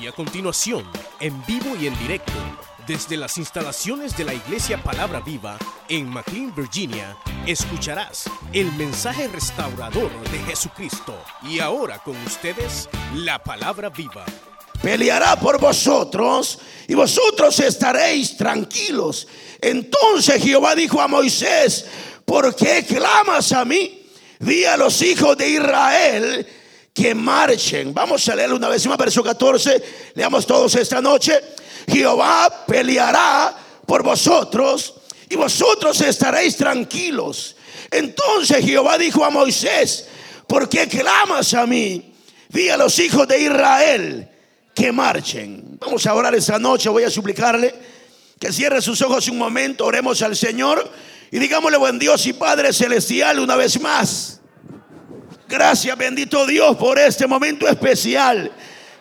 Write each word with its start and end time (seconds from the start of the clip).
Y 0.00 0.06
a 0.06 0.12
continuación, 0.12 0.84
en 1.20 1.44
vivo 1.46 1.74
y 1.80 1.86
en 1.86 1.98
directo, 1.98 2.32
desde 2.86 3.16
las 3.16 3.38
instalaciones 3.38 4.16
de 4.16 4.24
la 4.24 4.34
Iglesia 4.34 4.82
Palabra 4.82 5.20
Viva 5.20 5.58
en 5.88 6.08
McLean, 6.08 6.54
Virginia, 6.54 7.16
escucharás 7.46 8.24
el 8.52 8.70
mensaje 8.72 9.26
restaurador 9.28 10.10
de 10.30 10.38
Jesucristo. 10.40 11.18
Y 11.42 11.60
ahora 11.60 11.98
con 12.00 12.16
ustedes, 12.26 12.88
la 13.14 13.42
Palabra 13.42 13.88
Viva. 13.88 14.26
Peleará 14.82 15.36
por 15.36 15.58
vosotros 15.58 16.58
y 16.86 16.94
vosotros 16.94 17.58
estaréis 17.60 18.36
tranquilos. 18.36 19.26
Entonces 19.60 20.42
Jehová 20.42 20.74
dijo 20.74 21.00
a 21.00 21.08
Moisés, 21.08 21.86
¿por 22.24 22.54
qué 22.54 22.84
clamas 22.84 23.52
a 23.52 23.64
mí? 23.64 24.06
Di 24.38 24.64
a 24.66 24.76
los 24.76 25.00
hijos 25.00 25.38
de 25.38 25.48
Israel 25.48 26.46
que 26.96 27.14
marchen. 27.14 27.92
Vamos 27.92 28.26
a 28.30 28.34
leer 28.34 28.54
una 28.54 28.70
vez 28.70 28.86
más, 28.86 28.96
verso 28.96 29.22
14. 29.22 29.82
Leamos 30.14 30.46
todos 30.46 30.74
esta 30.76 31.02
noche. 31.02 31.38
Jehová 31.86 32.64
peleará 32.66 33.54
por 33.84 34.02
vosotros 34.02 34.94
y 35.28 35.36
vosotros 35.36 36.00
estaréis 36.00 36.56
tranquilos. 36.56 37.56
Entonces 37.90 38.64
Jehová 38.64 38.96
dijo 38.96 39.22
a 39.24 39.30
Moisés, 39.30 40.08
¿por 40.46 40.70
qué 40.70 40.88
clamas 40.88 41.52
a 41.52 41.66
mí? 41.66 42.14
Di 42.48 42.70
a 42.70 42.78
los 42.78 42.98
hijos 42.98 43.28
de 43.28 43.42
Israel 43.42 44.28
que 44.74 44.90
marchen. 44.90 45.76
Vamos 45.78 46.06
a 46.06 46.14
orar 46.14 46.34
esta 46.34 46.58
noche, 46.58 46.88
voy 46.88 47.04
a 47.04 47.10
suplicarle 47.10 47.74
que 48.38 48.52
cierre 48.52 48.80
sus 48.80 49.02
ojos 49.02 49.28
un 49.28 49.36
momento, 49.36 49.84
oremos 49.84 50.22
al 50.22 50.34
Señor 50.34 50.90
y 51.30 51.38
digámosle 51.38 51.76
buen 51.76 51.98
Dios 51.98 52.26
y 52.26 52.32
Padre 52.32 52.72
Celestial 52.72 53.38
una 53.38 53.56
vez 53.56 53.78
más. 53.80 54.35
Gracias 55.48 55.96
bendito 55.96 56.44
Dios 56.44 56.76
por 56.76 56.98
este 56.98 57.24
momento 57.26 57.68
especial. 57.68 58.50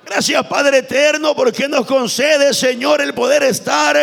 Gracias 0.05 0.45
Padre 0.45 0.79
Eterno 0.79 1.35
porque 1.35 1.67
nos 1.67 1.87
concede 1.87 2.53
Señor 2.53 3.01
el 3.01 3.15
poder 3.15 3.41
estar 3.41 3.97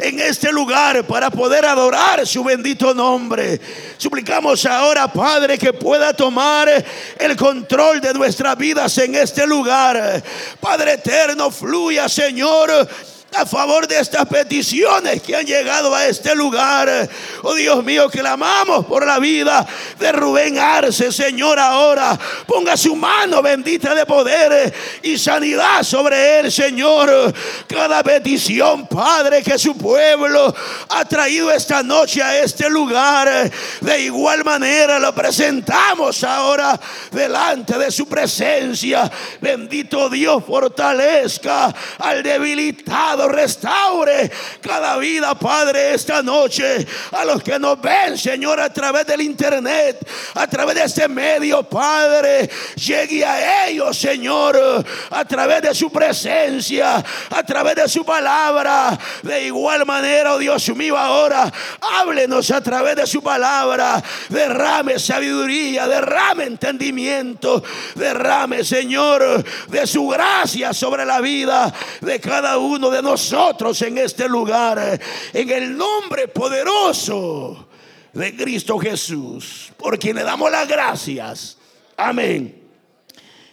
en 0.00 0.18
este 0.18 0.52
lugar 0.52 1.04
para 1.04 1.30
poder 1.30 1.64
adorar 1.64 2.26
su 2.26 2.42
bendito 2.42 2.92
nombre. 2.94 3.60
Suplicamos 3.96 4.66
ahora 4.66 5.06
Padre 5.06 5.56
que 5.56 5.72
pueda 5.72 6.12
tomar 6.12 6.68
el 7.16 7.36
control 7.36 8.00
de 8.00 8.12
nuestras 8.12 8.58
vidas 8.58 8.98
en 8.98 9.14
este 9.14 9.46
lugar. 9.46 10.20
Padre 10.58 10.94
Eterno, 10.94 11.52
fluya 11.52 12.08
Señor 12.08 12.88
a 13.36 13.46
favor 13.46 13.88
de 13.88 13.98
estas 13.98 14.26
peticiones 14.26 15.20
que 15.22 15.34
han 15.34 15.44
llegado 15.44 15.94
a 15.94 16.06
este 16.06 16.34
lugar. 16.34 17.08
Oh 17.42 17.54
Dios 17.54 17.82
mío, 17.84 18.08
clamamos 18.08 18.86
por 18.86 19.04
la 19.04 19.18
vida 19.18 19.66
de 19.98 20.12
Rubén 20.12 20.58
Arce, 20.58 21.10
Señor, 21.10 21.58
ahora. 21.58 22.18
Ponga 22.46 22.76
su 22.76 22.94
mano 22.94 23.42
bendita 23.42 23.94
de 23.94 24.06
poder 24.06 24.72
y 25.02 25.18
sanidad 25.18 25.82
sobre 25.82 26.40
él, 26.40 26.52
Señor. 26.52 27.34
Cada 27.66 28.02
petición, 28.02 28.86
Padre, 28.86 29.42
que 29.42 29.58
su 29.58 29.76
pueblo 29.76 30.54
ha 30.88 31.04
traído 31.04 31.50
esta 31.50 31.82
noche 31.82 32.22
a 32.22 32.38
este 32.38 32.70
lugar. 32.70 33.50
De 33.80 34.00
igual 34.00 34.44
manera 34.44 34.98
lo 34.98 35.14
presentamos 35.14 36.22
ahora 36.22 36.78
delante 37.10 37.78
de 37.78 37.90
su 37.90 38.06
presencia. 38.06 39.10
Bendito 39.40 40.08
Dios, 40.08 40.42
fortalezca 40.46 41.74
al 41.98 42.22
debilitado 42.22 43.23
restaure 43.28 44.30
cada 44.60 44.96
vida, 44.98 45.34
Padre, 45.34 45.94
esta 45.94 46.22
noche. 46.22 46.86
A 47.12 47.24
los 47.24 47.42
que 47.42 47.58
nos 47.58 47.80
ven, 47.80 48.16
Señor, 48.18 48.60
a 48.60 48.72
través 48.72 49.06
del 49.06 49.20
internet, 49.22 50.06
a 50.34 50.46
través 50.46 50.74
de 50.74 50.84
este 50.84 51.08
medio, 51.08 51.62
Padre, 51.64 52.50
llegue 52.76 53.24
a 53.24 53.66
ellos, 53.66 53.96
Señor, 53.96 54.84
a 55.10 55.24
través 55.24 55.62
de 55.62 55.74
su 55.74 55.90
presencia, 55.90 57.04
a 57.30 57.42
través 57.42 57.76
de 57.76 57.88
su 57.88 58.04
palabra. 58.04 58.98
De 59.22 59.44
igual 59.44 59.86
manera, 59.86 60.34
oh 60.34 60.38
Dios 60.38 60.68
mío, 60.70 60.96
ahora 60.98 61.52
háblenos 61.80 62.50
a 62.50 62.60
través 62.60 62.96
de 62.96 63.06
su 63.06 63.22
palabra. 63.22 64.02
Derrame 64.28 64.98
sabiduría, 64.98 65.86
derrame 65.86 66.44
entendimiento, 66.44 67.62
derrame, 67.94 68.64
Señor, 68.64 69.44
de 69.68 69.86
su 69.86 70.06
gracia 70.08 70.72
sobre 70.72 71.04
la 71.04 71.20
vida 71.20 71.72
de 72.00 72.20
cada 72.20 72.58
uno 72.58 72.90
de 72.90 73.02
nosotros 73.02 73.13
nosotros 73.14 73.80
en 73.82 73.96
este 73.98 74.28
lugar, 74.28 75.00
en 75.32 75.50
el 75.50 75.76
nombre 75.76 76.26
poderoso 76.26 77.68
de 78.12 78.34
Cristo 78.34 78.76
Jesús, 78.76 79.72
por 79.76 79.96
quien 80.00 80.16
le 80.16 80.24
damos 80.24 80.50
las 80.50 80.66
gracias. 80.66 81.56
Amén 81.96 82.60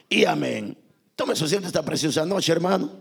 y 0.09 0.25
amén. 0.25 0.75
Tome 1.15 1.35
su 1.35 1.45
asiento 1.45 1.67
esta 1.67 1.83
preciosa 1.83 2.25
noche, 2.25 2.51
hermano. 2.51 2.91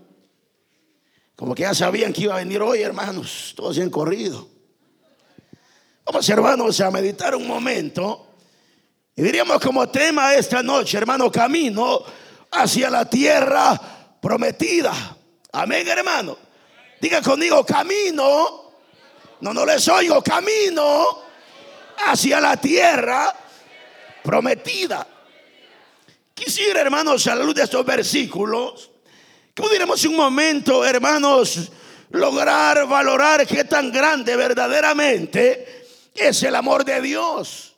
Como 1.34 1.54
que 1.54 1.62
ya 1.62 1.72
sabían 1.72 2.12
que 2.12 2.24
iba 2.24 2.34
a 2.34 2.40
venir 2.40 2.60
hoy, 2.60 2.82
hermanos. 2.82 3.54
Todos 3.56 3.76
se 3.76 3.82
han 3.82 3.88
corrido. 3.88 4.46
Vamos, 6.04 6.28
hermanos, 6.28 6.78
a 6.82 6.90
meditar 6.90 7.34
un 7.34 7.46
momento. 7.46 8.34
Y 9.16 9.22
diríamos 9.22 9.58
como 9.60 9.88
tema 9.88 10.34
esta 10.34 10.62
noche, 10.62 10.98
hermano, 10.98 11.32
camino 11.32 12.02
hacia 12.50 12.90
la 12.90 13.08
tierra 13.08 13.80
prometida. 14.20 14.92
Amén, 15.52 15.88
hermano. 15.88 16.49
Diga 17.00 17.22
conmigo, 17.22 17.64
camino. 17.64 18.72
No, 19.40 19.54
no 19.54 19.64
les 19.64 19.88
oigo, 19.88 20.22
camino 20.22 21.22
hacia 22.06 22.40
la 22.40 22.56
tierra 22.56 23.34
prometida. 24.22 25.06
Quisiera, 26.34 26.80
hermanos, 26.80 27.26
a 27.26 27.34
la 27.34 27.44
luz 27.44 27.54
de 27.54 27.62
estos 27.62 27.84
versículos, 27.84 28.90
que 29.54 29.62
pudiéramos 29.62 30.04
un 30.04 30.16
momento, 30.16 30.84
hermanos, 30.84 31.70
lograr 32.10 32.86
valorar 32.86 33.46
qué 33.46 33.64
tan 33.64 33.92
grande 33.92 34.36
verdaderamente 34.36 35.86
es 36.14 36.42
el 36.42 36.54
amor 36.54 36.84
de 36.84 37.00
Dios. 37.00 37.74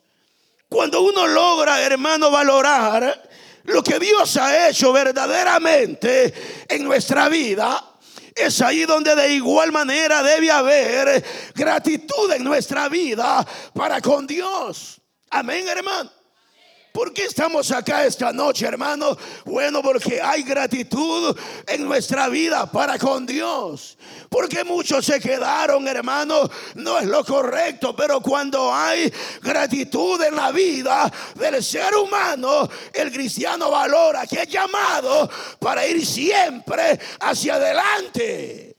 Cuando 0.67 1.01
uno 1.01 1.27
logra, 1.27 1.81
hermano, 1.81 2.31
valorar 2.31 3.29
lo 3.65 3.83
que 3.83 3.99
Dios 3.99 4.37
ha 4.37 4.69
hecho 4.69 4.91
verdaderamente 4.91 6.65
en 6.67 6.83
nuestra 6.83 7.29
vida, 7.29 7.92
es 8.35 8.61
ahí 8.61 8.85
donde 8.85 9.15
de 9.15 9.33
igual 9.33 9.71
manera 9.71 10.23
debe 10.23 10.51
haber 10.51 11.23
gratitud 11.55 12.31
en 12.31 12.43
nuestra 12.43 12.89
vida 12.89 13.45
para 13.73 14.01
con 14.01 14.27
Dios. 14.27 15.01
Amén, 15.29 15.67
hermano. 15.67 16.22
¿Por 16.93 17.11
qué 17.11 17.25
estamos 17.25 17.71
acá 17.71 18.05
esta 18.05 18.31
noche, 18.31 18.67
hermano? 18.67 19.17
Bueno, 19.45 19.81
porque 19.81 20.21
hay 20.21 20.43
gratitud 20.43 21.35
en 21.65 21.85
nuestra 21.85 22.29
vida 22.29 22.71
para 22.71 22.99
con 22.99 23.25
Dios. 23.25 23.97
Porque 24.29 24.63
muchos 24.63 25.03
se 25.03 25.19
quedaron, 25.19 25.87
hermano, 25.87 26.47
no 26.75 26.99
es 26.99 27.05
lo 27.05 27.25
correcto, 27.25 27.95
pero 27.95 28.21
cuando 28.21 28.71
hay 28.71 29.11
gratitud 29.41 30.21
en 30.21 30.35
la 30.35 30.51
vida 30.51 31.11
del 31.33 31.63
ser 31.63 31.95
humano, 31.95 32.69
el 32.93 33.11
cristiano 33.11 33.71
valora 33.71 34.27
que 34.27 34.43
es 34.43 34.47
llamado 34.47 35.27
para 35.57 35.87
ir 35.87 36.05
siempre 36.05 36.99
hacia 37.21 37.55
adelante. 37.55 38.75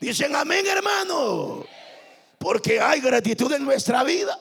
Dicen 0.00 0.34
amén, 0.34 0.66
hermano. 0.66 1.64
Porque 2.38 2.80
hay 2.80 3.00
gratitud 3.00 3.52
en 3.52 3.64
nuestra 3.64 4.02
vida. 4.02 4.36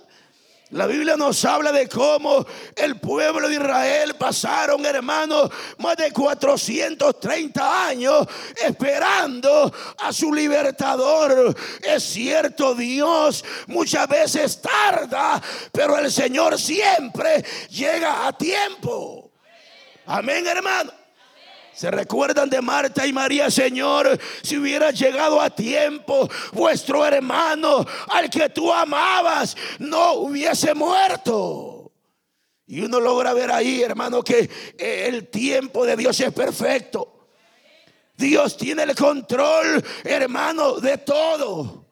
La 0.72 0.88
Biblia 0.88 1.16
nos 1.16 1.46
habla 1.46 1.72
de 1.72 1.88
cómo 1.88 2.46
el 2.76 3.00
pueblo 3.00 3.48
de 3.48 3.56
Israel 3.56 4.16
pasaron, 4.16 4.84
hermanos, 4.84 5.52
más 5.78 5.96
de 5.96 6.12
430 6.12 7.88
años 7.88 8.28
esperando 8.66 9.72
a 10.00 10.12
su 10.12 10.34
libertador. 10.34 11.56
Es 11.84 12.04
cierto, 12.04 12.74
Dios 12.74 13.46
muchas 13.68 14.08
veces 14.08 14.60
tarda, 14.60 15.40
pero 15.72 16.00
el 16.00 16.12
Señor 16.12 16.60
siempre 16.60 17.46
llega 17.70 18.26
a 18.26 18.36
tiempo. 18.36 19.32
Amén, 20.08 20.48
hermano. 20.48 21.05
¿Se 21.76 21.92
recuerdan 21.92 22.50
de 22.50 22.62
Marta 22.62 23.06
y 23.06 23.12
María, 23.12 23.52
Señor? 23.52 24.18
Si 24.42 24.58
hubiera 24.58 24.92
llegado 24.92 25.42
a 25.42 25.50
tiempo, 25.50 26.30
vuestro 26.54 27.06
hermano, 27.06 27.86
al 28.08 28.30
que 28.30 28.50
tú 28.50 28.72
amabas, 28.72 29.58
no 29.80 30.14
hubiese 30.14 30.74
muerto. 30.74 31.92
Y 32.66 32.82
uno 32.82 33.00
logra 33.00 33.34
ver 33.34 33.52
ahí, 33.52 33.82
hermano, 33.82 34.24
que 34.24 34.50
el 34.78 35.28
tiempo 35.28 35.86
de 35.86 35.98
Dios 35.98 36.20
es 36.22 36.34
perfecto. 36.34 37.28
Dios 38.16 38.56
tiene 38.56 38.84
el 38.84 38.96
control, 38.96 39.84
hermano, 40.06 40.80
de 40.80 40.98
todo. 41.00 41.85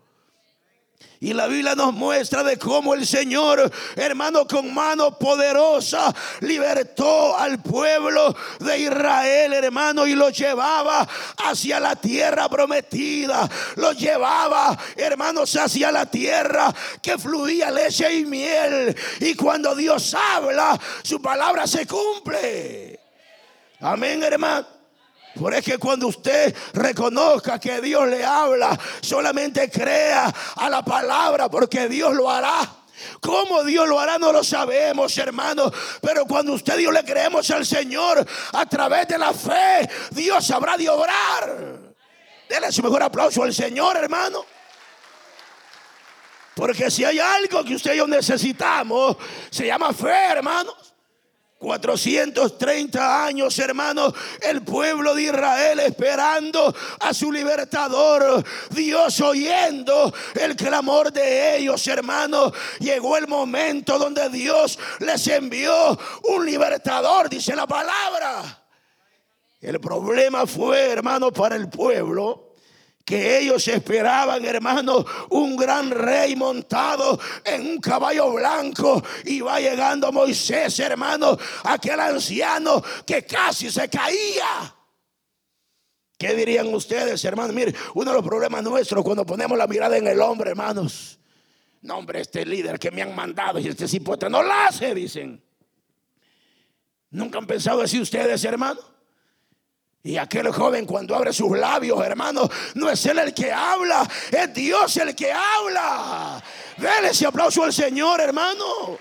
Y 1.23 1.33
la 1.33 1.47
Biblia 1.47 1.73
nos 1.73 1.93
muestra 1.93 2.43
de 2.43 2.57
cómo 2.59 2.93
el 2.93 3.07
Señor, 3.07 3.71
hermano, 3.95 4.45
con 4.45 4.73
mano 4.73 5.17
poderosa, 5.17 6.13
libertó 6.41 7.37
al 7.37 7.61
pueblo 7.61 8.35
de 8.59 8.79
Israel, 8.79 9.53
hermano, 9.53 10.05
y 10.05 10.15
lo 10.15 10.29
llevaba 10.31 11.07
hacia 11.45 11.79
la 11.79 11.95
tierra 11.95 12.49
prometida. 12.49 13.49
Lo 13.77 13.93
llevaba, 13.93 14.77
hermanos, 14.97 15.55
hacia 15.55 15.93
la 15.93 16.05
tierra 16.05 16.75
que 17.01 17.17
fluía 17.17 17.71
leche 17.71 18.13
y 18.13 18.25
miel. 18.25 18.93
Y 19.21 19.33
cuando 19.35 19.75
Dios 19.75 20.13
habla, 20.13 20.77
su 21.03 21.21
palabra 21.21 21.67
se 21.67 21.87
cumple. 21.87 22.99
Amén, 23.79 24.21
hermano. 24.23 24.72
Por 25.39 25.53
es 25.53 25.65
que 25.65 25.77
cuando 25.77 26.07
usted 26.07 26.55
reconozca 26.73 27.59
que 27.59 27.81
Dios 27.81 28.07
le 28.07 28.23
habla, 28.23 28.79
solamente 29.01 29.69
crea 29.69 30.31
a 30.55 30.69
la 30.69 30.83
palabra 30.83 31.49
porque 31.49 31.89
Dios 31.89 32.13
lo 32.13 32.29
hará. 32.29 32.59
¿Cómo 33.19 33.63
Dios 33.63 33.87
lo 33.87 33.99
hará? 33.99 34.19
No 34.19 34.31
lo 34.31 34.43
sabemos, 34.43 35.17
hermano. 35.17 35.71
Pero 36.01 36.25
cuando 36.25 36.53
usted 36.53 36.77
y 36.77 36.83
yo 36.83 36.91
le 36.91 37.03
creemos 37.03 37.49
al 37.51 37.65
Señor 37.65 38.25
a 38.53 38.65
través 38.67 39.07
de 39.07 39.17
la 39.17 39.33
fe, 39.33 39.89
Dios 40.11 40.45
sabrá 40.45 40.77
de 40.77 40.87
obrar. 40.89 41.79
Dele 42.47 42.71
su 42.71 42.83
mejor 42.83 43.01
aplauso 43.01 43.43
al 43.43 43.53
Señor, 43.53 43.97
hermano. 43.97 44.45
Porque 46.55 46.91
si 46.91 47.03
hay 47.03 47.19
algo 47.19 47.63
que 47.63 47.75
usted 47.75 47.95
y 47.95 47.97
yo 47.97 48.07
necesitamos, 48.07 49.17
se 49.49 49.65
llama 49.65 49.91
fe, 49.93 50.13
hermanos. 50.29 50.92
430 51.63 53.25
años, 53.25 53.57
hermanos, 53.57 54.13
el 54.41 54.63
pueblo 54.63 55.15
de 55.15 55.23
Israel 55.23 55.79
esperando 55.79 56.75
a 56.99 57.13
su 57.13 57.31
libertador. 57.31 58.43
Dios 58.69 59.21
oyendo 59.21 60.13
el 60.35 60.57
clamor 60.57 61.13
de 61.13 61.57
ellos, 61.57 61.87
hermanos. 61.87 62.51
Llegó 62.79 63.15
el 63.15 63.29
momento 63.29 63.97
donde 63.97 64.29
Dios 64.29 64.77
les 64.99 65.25
envió 65.27 65.97
un 66.35 66.45
libertador, 66.45 67.29
dice 67.29 67.55
la 67.55 67.65
palabra. 67.65 68.65
El 69.61 69.79
problema 69.79 70.45
fue, 70.45 70.91
hermano, 70.91 71.31
para 71.31 71.55
el 71.55 71.69
pueblo 71.69 72.52
que 73.05 73.39
ellos 73.39 73.67
esperaban, 73.67 74.45
hermano, 74.45 75.05
un 75.29 75.55
gran 75.57 75.91
rey 75.91 76.35
montado 76.35 77.19
en 77.43 77.67
un 77.67 77.77
caballo 77.79 78.31
blanco. 78.33 79.03
Y 79.25 79.41
va 79.41 79.59
llegando 79.59 80.11
Moisés, 80.11 80.79
hermano, 80.79 81.37
aquel 81.63 81.99
anciano 81.99 82.81
que 83.05 83.25
casi 83.25 83.69
se 83.69 83.89
caía. 83.89 84.75
¿Qué 86.17 86.33
dirían 86.35 86.73
ustedes, 86.73 87.23
hermanos? 87.25 87.53
Mire, 87.53 87.73
uno 87.95 88.11
de 88.11 88.17
los 88.17 88.25
problemas 88.25 88.63
nuestros 88.63 89.03
cuando 89.03 89.25
ponemos 89.25 89.57
la 89.57 89.67
mirada 89.67 89.97
en 89.97 90.07
el 90.07 90.21
hombre, 90.21 90.51
hermanos. 90.51 91.19
No, 91.81 91.97
hombre, 91.97 92.21
este 92.21 92.45
líder 92.45 92.79
que 92.79 92.91
me 92.91 93.01
han 93.01 93.13
mandado 93.13 93.59
y 93.59 93.67
este 93.67 93.89
cipote 93.89 94.29
no 94.29 94.41
lo 94.41 94.53
hace, 94.53 94.95
dicen. 94.95 95.43
¿Nunca 97.09 97.39
han 97.39 97.45
pensado 97.45 97.81
así 97.81 97.99
ustedes, 97.99 98.43
hermano? 98.45 98.92
Y 100.05 100.17
aquel 100.17 100.51
joven 100.51 100.85
cuando 100.85 101.15
abre 101.15 101.31
sus 101.31 101.57
labios, 101.57 102.05
hermano, 102.05 102.49
no 102.75 102.89
es 102.89 103.05
él 103.05 103.19
el 103.19 103.33
que 103.33 103.53
habla, 103.53 104.05
es 104.29 104.53
Dios 104.53 104.97
el 104.97 105.15
que 105.15 105.31
habla. 105.31 106.43
Dele 106.75 107.09
ese 107.11 107.25
aplauso 107.25 107.63
al 107.63 107.71
Señor, 107.71 108.19
hermano. 108.19 108.99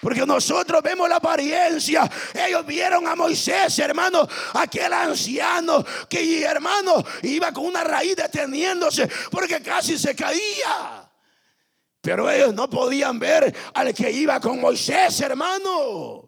Porque 0.00 0.26
nosotros 0.26 0.82
vemos 0.82 1.08
la 1.08 1.16
apariencia. 1.16 2.10
Ellos 2.34 2.66
vieron 2.66 3.06
a 3.06 3.14
Moisés, 3.14 3.78
hermano, 3.78 4.26
aquel 4.54 4.92
anciano 4.92 5.84
que, 6.08 6.42
hermano, 6.42 7.04
iba 7.22 7.52
con 7.52 7.66
una 7.66 7.84
raíz 7.84 8.16
deteniéndose 8.16 9.08
porque 9.30 9.62
casi 9.62 9.96
se 9.96 10.16
caía. 10.16 11.08
Pero 12.00 12.28
ellos 12.28 12.52
no 12.52 12.68
podían 12.68 13.18
ver 13.20 13.54
al 13.74 13.94
que 13.94 14.10
iba 14.10 14.40
con 14.40 14.60
Moisés, 14.60 15.20
hermano. 15.20 16.27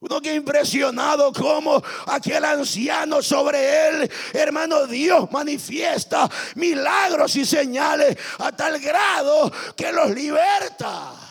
Uno 0.00 0.20
que 0.20 0.32
impresionado 0.32 1.32
como 1.32 1.82
aquel 2.06 2.44
anciano 2.44 3.20
sobre 3.20 3.88
él, 3.88 4.10
hermano 4.32 4.86
Dios 4.86 5.28
manifiesta 5.32 6.30
milagros 6.54 7.34
y 7.34 7.44
señales 7.44 8.16
a 8.38 8.52
tal 8.52 8.78
grado 8.78 9.50
que 9.74 9.90
los 9.90 10.10
liberta. 10.10 11.27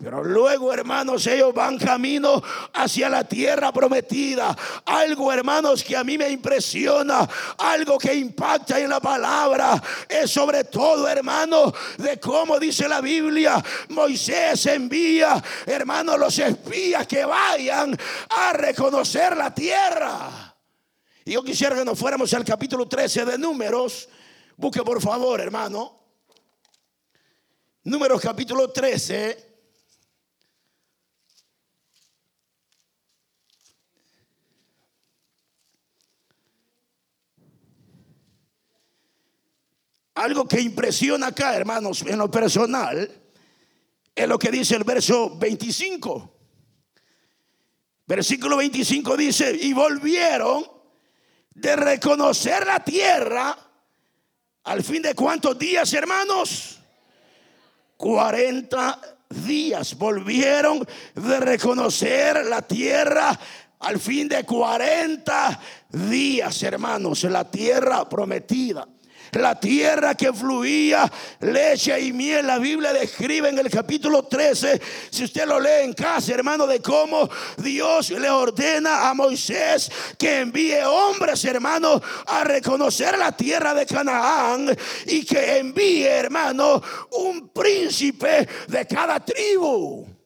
Pero 0.00 0.22
luego, 0.22 0.72
hermanos, 0.72 1.26
ellos 1.26 1.52
van 1.52 1.76
camino 1.76 2.40
hacia 2.72 3.08
la 3.08 3.24
tierra 3.24 3.72
prometida. 3.72 4.56
Algo, 4.84 5.32
hermanos, 5.32 5.82
que 5.82 5.96
a 5.96 6.04
mí 6.04 6.16
me 6.16 6.30
impresiona, 6.30 7.28
algo 7.58 7.98
que 7.98 8.14
impacta 8.14 8.78
en 8.78 8.90
la 8.90 9.00
palabra, 9.00 9.82
es 10.08 10.30
sobre 10.30 10.62
todo, 10.62 11.08
hermano, 11.08 11.74
de 11.96 12.20
cómo 12.20 12.60
dice 12.60 12.88
la 12.88 13.00
Biblia, 13.00 13.60
Moisés 13.88 14.66
envía, 14.66 15.42
hermanos, 15.66 16.16
los 16.16 16.38
espías 16.38 17.04
que 17.08 17.24
vayan 17.24 17.98
a 18.28 18.52
reconocer 18.52 19.36
la 19.36 19.52
tierra. 19.52 20.54
Y 21.24 21.32
yo 21.32 21.42
quisiera 21.42 21.74
que 21.74 21.84
nos 21.84 21.98
fuéramos 21.98 22.32
al 22.34 22.44
capítulo 22.44 22.86
13 22.86 23.24
de 23.24 23.36
Números. 23.36 24.08
Busque 24.56 24.82
por 24.82 25.02
favor, 25.02 25.40
hermano. 25.40 25.98
Números 27.82 28.20
capítulo 28.20 28.70
13. 28.70 29.47
Algo 40.18 40.48
que 40.48 40.60
impresiona 40.60 41.28
acá, 41.28 41.54
hermanos, 41.54 42.02
en 42.02 42.18
lo 42.18 42.28
personal, 42.28 43.08
es 44.12 44.28
lo 44.28 44.36
que 44.36 44.50
dice 44.50 44.74
el 44.74 44.82
verso 44.82 45.38
25. 45.38 46.34
Versículo 48.04 48.56
25 48.56 49.16
dice, 49.16 49.56
y 49.60 49.72
volvieron 49.72 50.66
de 51.50 51.76
reconocer 51.76 52.66
la 52.66 52.82
tierra 52.82 53.56
al 54.64 54.82
fin 54.82 55.02
de 55.02 55.14
cuántos 55.14 55.56
días, 55.56 55.92
hermanos? 55.92 56.80
40 57.96 59.00
días. 59.46 59.96
Volvieron 59.96 60.84
de 61.14 61.38
reconocer 61.38 62.44
la 62.44 62.62
tierra 62.62 63.38
al 63.78 64.00
fin 64.00 64.26
de 64.26 64.42
40 64.42 65.60
días, 65.90 66.60
hermanos, 66.64 67.22
la 67.22 67.48
tierra 67.48 68.08
prometida 68.08 68.84
la 69.32 69.58
tierra 69.58 70.14
que 70.14 70.32
fluía 70.32 71.10
leche 71.40 71.98
y 72.00 72.12
miel. 72.12 72.46
La 72.46 72.58
Biblia 72.58 72.92
describe 72.92 73.48
en 73.48 73.58
el 73.58 73.70
capítulo 73.70 74.24
13, 74.24 74.80
si 75.10 75.24
usted 75.24 75.46
lo 75.46 75.60
lee 75.60 75.84
en 75.84 75.92
casa, 75.92 76.32
hermano, 76.32 76.66
de 76.66 76.80
cómo 76.80 77.28
Dios 77.56 78.10
le 78.10 78.30
ordena 78.30 79.08
a 79.08 79.14
Moisés 79.14 79.90
que 80.18 80.40
envíe 80.40 80.82
hombres, 80.84 81.44
hermano, 81.44 82.00
a 82.26 82.44
reconocer 82.44 83.18
la 83.18 83.32
tierra 83.32 83.74
de 83.74 83.86
Canaán 83.86 84.76
y 85.06 85.24
que 85.24 85.58
envíe, 85.58 86.06
hermano, 86.06 86.82
un 87.12 87.48
príncipe 87.48 88.48
de 88.66 88.86
cada 88.86 89.24
tribu. 89.24 90.17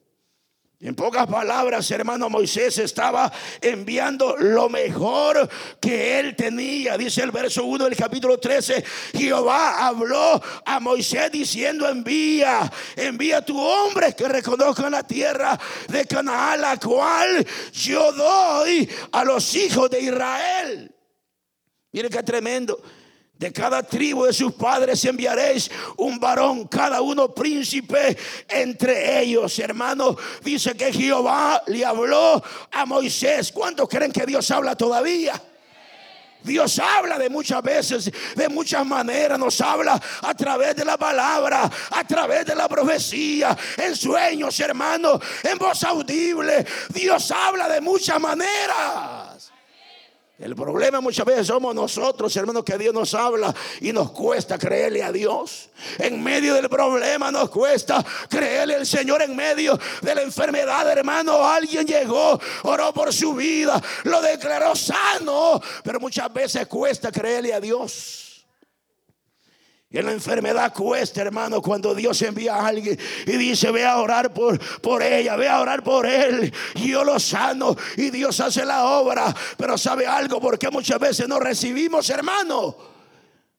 En 0.84 0.96
pocas 0.96 1.29
palabras, 1.29 1.88
hermano 1.93 2.29
Moisés 2.29 2.76
estaba 2.79 3.32
enviando 3.61 4.37
lo 4.37 4.69
mejor 4.69 5.49
que 5.81 6.19
él 6.19 6.34
tenía. 6.34 6.98
Dice 6.98 7.22
el 7.22 7.31
verso 7.31 7.65
1 7.65 7.84
del 7.84 7.96
capítulo 7.96 8.36
13, 8.36 8.84
Jehová 9.17 9.86
habló 9.86 10.43
a 10.65 10.81
Moisés 10.81 11.31
diciendo, 11.31 11.89
envía, 11.89 12.69
envía 12.96 13.39
a 13.39 13.44
tu 13.44 13.60
hombre 13.60 14.17
que 14.17 14.27
reconozcan 14.27 14.91
la 14.91 15.05
tierra 15.05 15.56
de 15.86 16.05
Canaán, 16.05 16.60
la 16.60 16.77
cual 16.79 17.46
yo 17.72 18.10
doy 18.10 18.91
a 19.12 19.22
los 19.22 19.55
hijos 19.55 19.89
de 19.89 20.01
Israel. 20.01 20.93
Mire 21.93 22.10
qué 22.10 22.24
tremendo. 22.24 22.82
De 23.43 23.53
cada 23.53 23.82
tribu 23.82 24.25
de 24.25 24.32
sus 24.32 24.53
padres 24.53 25.05
enviaréis 25.05 25.69
un 25.96 26.20
varón, 26.20 26.69
cada 26.69 27.01
uno 27.01 27.34
príncipe 27.34 28.17
entre 28.49 29.20
ellos. 29.20 29.58
Hermano, 29.58 30.17
dice 30.44 30.77
que 30.77 30.93
Jehová 30.93 31.61
le 31.67 31.84
habló 31.84 32.41
a 32.70 32.87
Moisés. 32.87 33.51
¿Cuántos 33.51 33.89
creen 33.89 34.13
que 34.13 34.25
Dios 34.27 34.49
habla 34.53 34.77
todavía? 34.77 35.43
Dios 36.44 36.79
habla 36.79 37.19
de 37.19 37.29
muchas 37.31 37.61
veces, 37.65 38.13
de 38.37 38.49
muchas 38.49 38.87
maneras. 38.87 39.37
Nos 39.41 39.61
habla 39.61 40.01
a 40.20 40.34
través 40.34 40.77
de 40.77 40.84
la 40.84 40.96
palabra, 40.96 41.69
a 41.91 42.05
través 42.05 42.46
de 42.46 42.55
la 42.55 42.69
profecía, 42.69 43.58
en 43.77 43.96
sueños, 43.96 44.61
hermano, 44.61 45.19
en 45.43 45.58
voz 45.58 45.82
audible. 45.82 46.65
Dios 46.91 47.29
habla 47.32 47.69
de 47.69 47.81
muchas 47.81 48.20
maneras. 48.20 49.52
El 50.43 50.56
problema 50.56 51.01
muchas 51.01 51.25
veces 51.25 51.46
somos 51.46 51.72
nosotros, 51.72 52.37
hermanos, 52.37 52.65
que 52.65 52.77
Dios 52.77 52.93
nos 52.93 53.15
habla 53.15 53.55
y 53.81 53.93
nos 53.93 54.11
cuesta 54.11 54.58
creerle 54.58 55.01
a 55.01 55.13
Dios. 55.13 55.70
En 55.99 56.20
medio 56.20 56.55
del 56.55 56.69
problema 56.69 57.31
nos 57.31 57.49
cuesta 57.49 58.05
creerle 58.29 58.75
al 58.75 58.84
Señor 58.84 59.22
en 59.22 59.37
medio 59.37 59.79
de 60.01 60.15
la 60.17 60.22
enfermedad, 60.22 60.91
hermano. 60.91 61.46
Alguien 61.46 61.87
llegó, 61.87 62.41
oró 62.65 62.93
por 62.93 63.13
su 63.13 63.34
vida, 63.37 63.81
lo 64.03 64.20
declaró 64.20 64.75
sano, 64.75 65.63
pero 65.84 66.01
muchas 66.01 66.32
veces 66.32 66.67
cuesta 66.67 67.13
creerle 67.13 67.55
a 67.55 67.61
Dios. 67.61 68.31
Y 69.93 69.99
en 69.99 70.06
la 70.06 70.13
enfermedad 70.13 70.72
cuesta, 70.72 71.20
hermano, 71.20 71.61
cuando 71.61 71.94
Dios 71.94 72.20
envía 72.22 72.55
a 72.55 72.69
alguien 72.69 72.99
y 73.27 73.32
dice, 73.32 73.70
ve 73.70 73.84
a 73.84 73.99
orar 73.99 74.32
por, 74.32 74.58
por 74.81 75.03
ella, 75.03 75.37
ve 75.37 75.49
a 75.49 75.61
orar 75.61 75.82
por 75.82 76.06
él. 76.06 76.53
Y 76.77 76.93
yo 76.93 77.05
lo 77.05 77.20
sano 77.20 77.77
y 77.99 78.08
Dios 78.08 78.41
hace 78.41 78.65
la 78.65 78.87
obra. 78.87 79.34
Pero 79.58 79.77
sabe 79.77 80.06
algo, 80.06 80.41
porque 80.41 80.70
muchas 80.70 80.99
veces 80.99 81.29
no 81.29 81.39
recibimos, 81.39 82.08
hermano. 82.08 82.75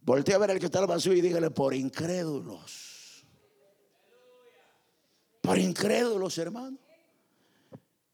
Voltea 0.02 0.36
a 0.36 0.40
ver 0.40 0.52
al 0.52 0.60
que 0.60 0.66
está 0.66 0.80
al 0.80 0.88
vacío 0.88 1.14
y 1.14 1.22
dígale, 1.22 1.52
por 1.52 1.76
incrédulos. 1.76 3.24
Por 5.40 5.60
incrédulos, 5.60 6.36
hermano. 6.40 6.80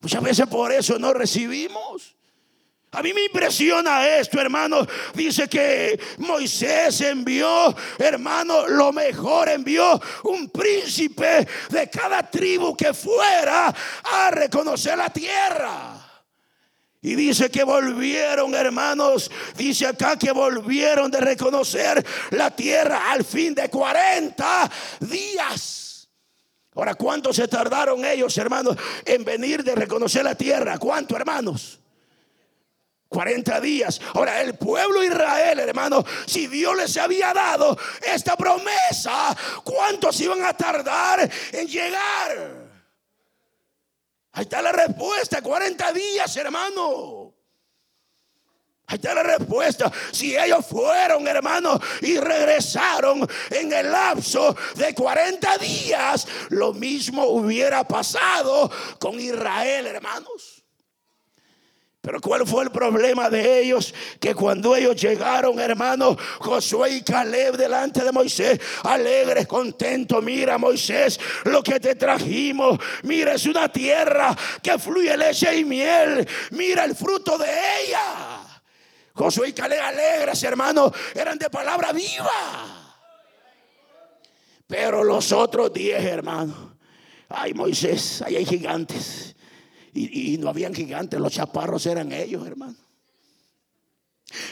Muchas 0.01 0.21
veces 0.21 0.45
por 0.47 0.73
eso 0.73 0.99
no 0.99 1.13
recibimos. 1.13 2.18
A 2.91 3.03
mí 3.03 3.13
me 3.13 3.25
impresiona 3.25 4.07
esto, 4.17 4.41
hermano. 4.41 4.85
Dice 5.13 5.47
que 5.47 5.99
Moisés 6.17 7.01
envió, 7.01 7.75
hermano, 7.99 8.67
lo 8.67 8.91
mejor 8.91 9.49
envió 9.49 10.01
un 10.23 10.49
príncipe 10.49 11.47
de 11.69 11.89
cada 11.89 12.23
tribu 12.29 12.75
que 12.75 12.93
fuera 12.93 13.73
a 14.03 14.31
reconocer 14.31 14.97
la 14.97 15.11
tierra. 15.11 16.09
Y 17.01 17.15
dice 17.15 17.49
que 17.49 17.63
volvieron, 17.63 18.55
hermanos, 18.55 19.29
dice 19.55 19.85
acá 19.85 20.17
que 20.17 20.31
volvieron 20.31 21.11
de 21.11 21.19
reconocer 21.21 22.03
la 22.31 22.53
tierra 22.53 23.11
al 23.11 23.23
fin 23.23 23.53
de 23.53 23.69
40 23.69 24.71
días. 25.01 26.09
Ahora, 26.75 26.95
¿cuánto 26.95 27.31
se 27.33 27.47
tardaron 27.47 28.03
ellos, 28.03 28.37
hermanos, 28.37 28.75
en 29.05 29.23
venir 29.23 29.63
de 29.63 29.75
reconocer 29.75 30.23
la 30.23 30.35
tierra? 30.35 30.77
¿Cuánto, 30.77 31.15
hermanos? 31.15 31.78
40 33.09 33.59
días. 33.59 33.99
Ahora, 34.13 34.39
el 34.41 34.53
pueblo 34.55 35.03
Israel, 35.03 35.59
hermano, 35.59 36.05
si 36.27 36.47
Dios 36.47 36.77
les 36.77 36.95
había 36.97 37.33
dado 37.33 37.77
esta 38.01 38.37
promesa, 38.37 39.35
¿cuántos 39.63 40.19
iban 40.21 40.45
a 40.45 40.53
tardar 40.53 41.29
en 41.51 41.67
llegar? 41.67 42.69
Ahí 44.31 44.43
está 44.43 44.61
la 44.61 44.71
respuesta, 44.71 45.41
40 45.41 45.91
días, 45.91 46.37
hermano. 46.37 47.33
Ahí 48.85 48.95
está 48.95 49.13
la 49.15 49.23
respuesta. 49.23 49.91
Si 50.11 50.37
ellos 50.37 50.65
fueron, 50.65 51.27
hermano, 51.27 51.79
y 52.01 52.17
regresaron 52.17 53.27
en 53.49 53.73
el 53.73 53.91
lapso 53.91 54.55
de 54.75 54.93
40 54.93 55.57
días, 55.57 56.27
lo 56.49 56.73
mismo 56.73 57.25
hubiera 57.25 57.83
pasado 57.87 58.71
con 58.99 59.19
Israel, 59.19 59.87
hermanos. 59.87 60.58
Pero 62.09 62.21
¿cuál 62.21 62.47
fue 62.47 62.63
el 62.63 62.71
problema 62.71 63.29
de 63.29 63.61
ellos? 63.61 63.93
Que 64.19 64.33
cuando 64.33 64.75
ellos 64.75 64.99
llegaron, 64.99 65.59
hermanos, 65.59 66.17
Josué 66.39 66.95
y 66.95 67.01
Caleb 67.03 67.55
delante 67.55 68.03
de 68.03 68.11
Moisés, 68.11 68.59
alegres, 68.83 69.45
contentos, 69.45 70.23
mira 70.23 70.57
Moisés, 70.57 71.19
lo 71.43 71.61
que 71.61 71.79
te 71.79 71.93
trajimos, 71.93 72.79
mira, 73.03 73.35
es 73.35 73.45
una 73.45 73.71
tierra 73.71 74.35
que 74.63 74.79
fluye 74.79 75.15
leche 75.15 75.55
y 75.55 75.63
miel, 75.65 76.27
mira 76.49 76.83
el 76.85 76.95
fruto 76.95 77.37
de 77.37 77.45
ella. 77.83 78.41
Josué 79.13 79.49
y 79.49 79.53
Caleb 79.53 79.79
alegres, 79.79 80.41
hermanos, 80.41 80.91
eran 81.13 81.37
de 81.37 81.51
palabra 81.51 81.91
viva. 81.91 83.05
Pero 84.65 85.03
los 85.03 85.31
otros 85.31 85.71
diez, 85.71 86.03
hermanos, 86.03 86.57
ay 87.29 87.53
Moisés, 87.53 88.23
ahí 88.23 88.35
hay 88.35 88.47
gigantes. 88.47 89.28
Y, 89.93 90.37
no 90.37 90.49
habían 90.49 90.73
gigantes, 90.73 91.19
los 91.19 91.33
chaparros 91.33 91.85
eran 91.85 92.11
ellos, 92.11 92.45
hermano. 92.45 92.75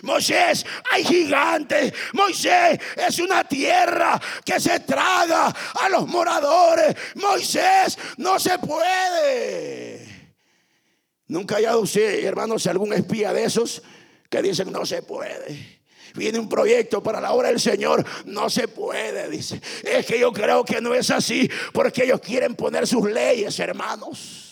Moisés, 0.01 0.65
hay 0.91 1.03
gigantes. 1.03 1.94
Moisés 2.13 2.79
es 2.96 3.20
una 3.20 3.44
tierra 3.44 4.20
que 4.44 4.60
se 4.60 4.79
traga 4.79 5.53
a 5.79 5.89
los 5.89 6.08
moradores. 6.08 6.96
Moisés 7.15 7.98
no 8.17 8.39
se 8.39 8.58
puede. 8.58 10.17
Nunca 11.27 11.58
haya 11.58 11.77
usted, 11.77 12.24
hermanos, 12.24 12.65
algún 12.67 12.94
espía 12.94 13.34
de 13.34 13.44
esos 13.44 13.84
que 14.29 14.41
dicen 14.41 14.72
no 14.72 14.86
se 14.86 15.03
puede. 15.03 15.77
Viene 16.15 16.39
un 16.39 16.50
proyecto 16.50 17.03
para 17.03 17.22
la 17.22 17.32
obra 17.34 17.50
del 17.50 17.60
Señor, 17.60 18.03
no 18.25 18.50
se 18.50 18.67
puede, 18.67 19.29
dice. 19.29 19.62
Es 19.84 20.06
que 20.06 20.20
yo 20.20 20.32
creo 20.32 20.65
que 20.65 20.82
no 20.82 20.96
es 20.96 21.12
así 21.12 21.50
porque 21.74 22.06
ellos 22.06 22.22
quieren 22.22 22.56
poner 22.56 22.88
sus 22.88 23.08
leyes, 23.12 23.60
hermanos. 23.60 24.47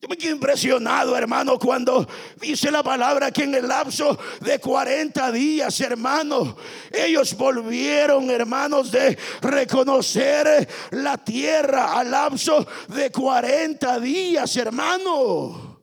Yo 0.00 0.06
me 0.06 0.16
quedo 0.16 0.32
impresionado, 0.32 1.16
hermano, 1.16 1.58
cuando 1.58 2.06
dice 2.40 2.70
la 2.70 2.84
palabra 2.84 3.32
que 3.32 3.42
en 3.42 3.54
el 3.56 3.66
lapso 3.66 4.16
de 4.40 4.60
40 4.60 5.32
días, 5.32 5.80
hermano, 5.80 6.56
ellos 6.92 7.36
volvieron, 7.36 8.30
hermanos, 8.30 8.92
de 8.92 9.18
reconocer 9.40 10.68
la 10.92 11.18
tierra 11.18 11.98
al 11.98 12.12
lapso 12.12 12.64
de 12.86 13.10
40 13.10 13.98
días, 13.98 14.56
hermano. 14.56 15.80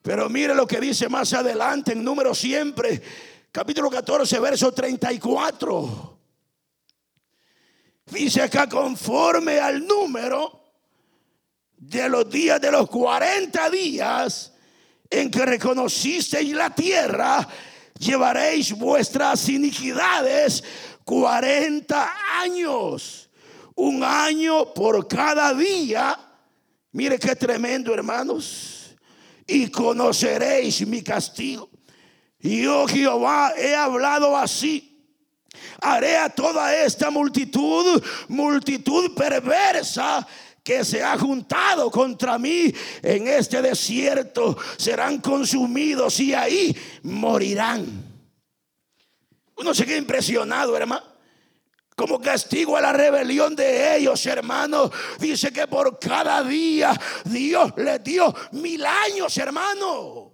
Pero 0.00 0.30
mire 0.30 0.54
lo 0.54 0.66
que 0.66 0.80
dice 0.80 1.10
más 1.10 1.34
adelante 1.34 1.92
en 1.92 2.02
número 2.02 2.34
siempre, 2.34 3.02
capítulo 3.52 3.90
14, 3.90 4.40
verso 4.40 4.72
34. 4.72 6.18
Dice 8.06 8.40
acá 8.40 8.66
conforme 8.70 9.60
al 9.60 9.86
número 9.86 10.63
de 11.88 12.08
los 12.08 12.28
días 12.30 12.60
de 12.60 12.70
los 12.70 12.88
40 12.88 13.70
días 13.70 14.52
en 15.10 15.30
que 15.30 15.44
reconocisteis 15.44 16.52
la 16.52 16.74
tierra, 16.74 17.46
llevaréis 17.98 18.72
vuestras 18.72 19.48
iniquidades 19.48 20.64
40 21.04 22.14
años, 22.40 23.28
un 23.74 24.02
año 24.02 24.72
por 24.72 25.06
cada 25.06 25.52
día. 25.52 26.18
Mire 26.92 27.18
qué 27.18 27.36
tremendo, 27.36 27.92
hermanos. 27.92 28.96
Y 29.46 29.68
conoceréis 29.68 30.86
mi 30.86 31.02
castigo. 31.02 31.68
Yo, 32.40 32.86
Jehová, 32.86 33.52
he 33.56 33.74
hablado 33.74 34.36
así. 34.36 34.90
Haré 35.80 36.16
a 36.16 36.30
toda 36.30 36.74
esta 36.74 37.10
multitud, 37.10 38.02
multitud 38.28 39.14
perversa, 39.14 40.26
que 40.64 40.82
se 40.82 41.02
ha 41.02 41.18
juntado 41.18 41.90
contra 41.90 42.38
mí 42.38 42.74
en 43.02 43.28
este 43.28 43.60
desierto 43.60 44.56
serán 44.78 45.18
consumidos 45.18 46.18
y 46.20 46.32
ahí 46.32 46.74
morirán. 47.02 48.02
Uno 49.56 49.74
se 49.74 49.84
queda 49.84 49.98
impresionado, 49.98 50.74
hermano. 50.76 51.04
Como 51.94 52.20
castigo 52.20 52.76
a 52.76 52.80
la 52.80 52.92
rebelión 52.92 53.54
de 53.54 53.96
ellos, 53.96 54.24
hermano. 54.26 54.90
Dice 55.20 55.52
que 55.52 55.68
por 55.68 55.98
cada 56.00 56.42
día 56.42 56.98
Dios 57.24 57.72
les 57.76 58.02
dio 58.02 58.34
mil 58.52 58.84
años, 58.84 59.36
hermano. 59.38 60.33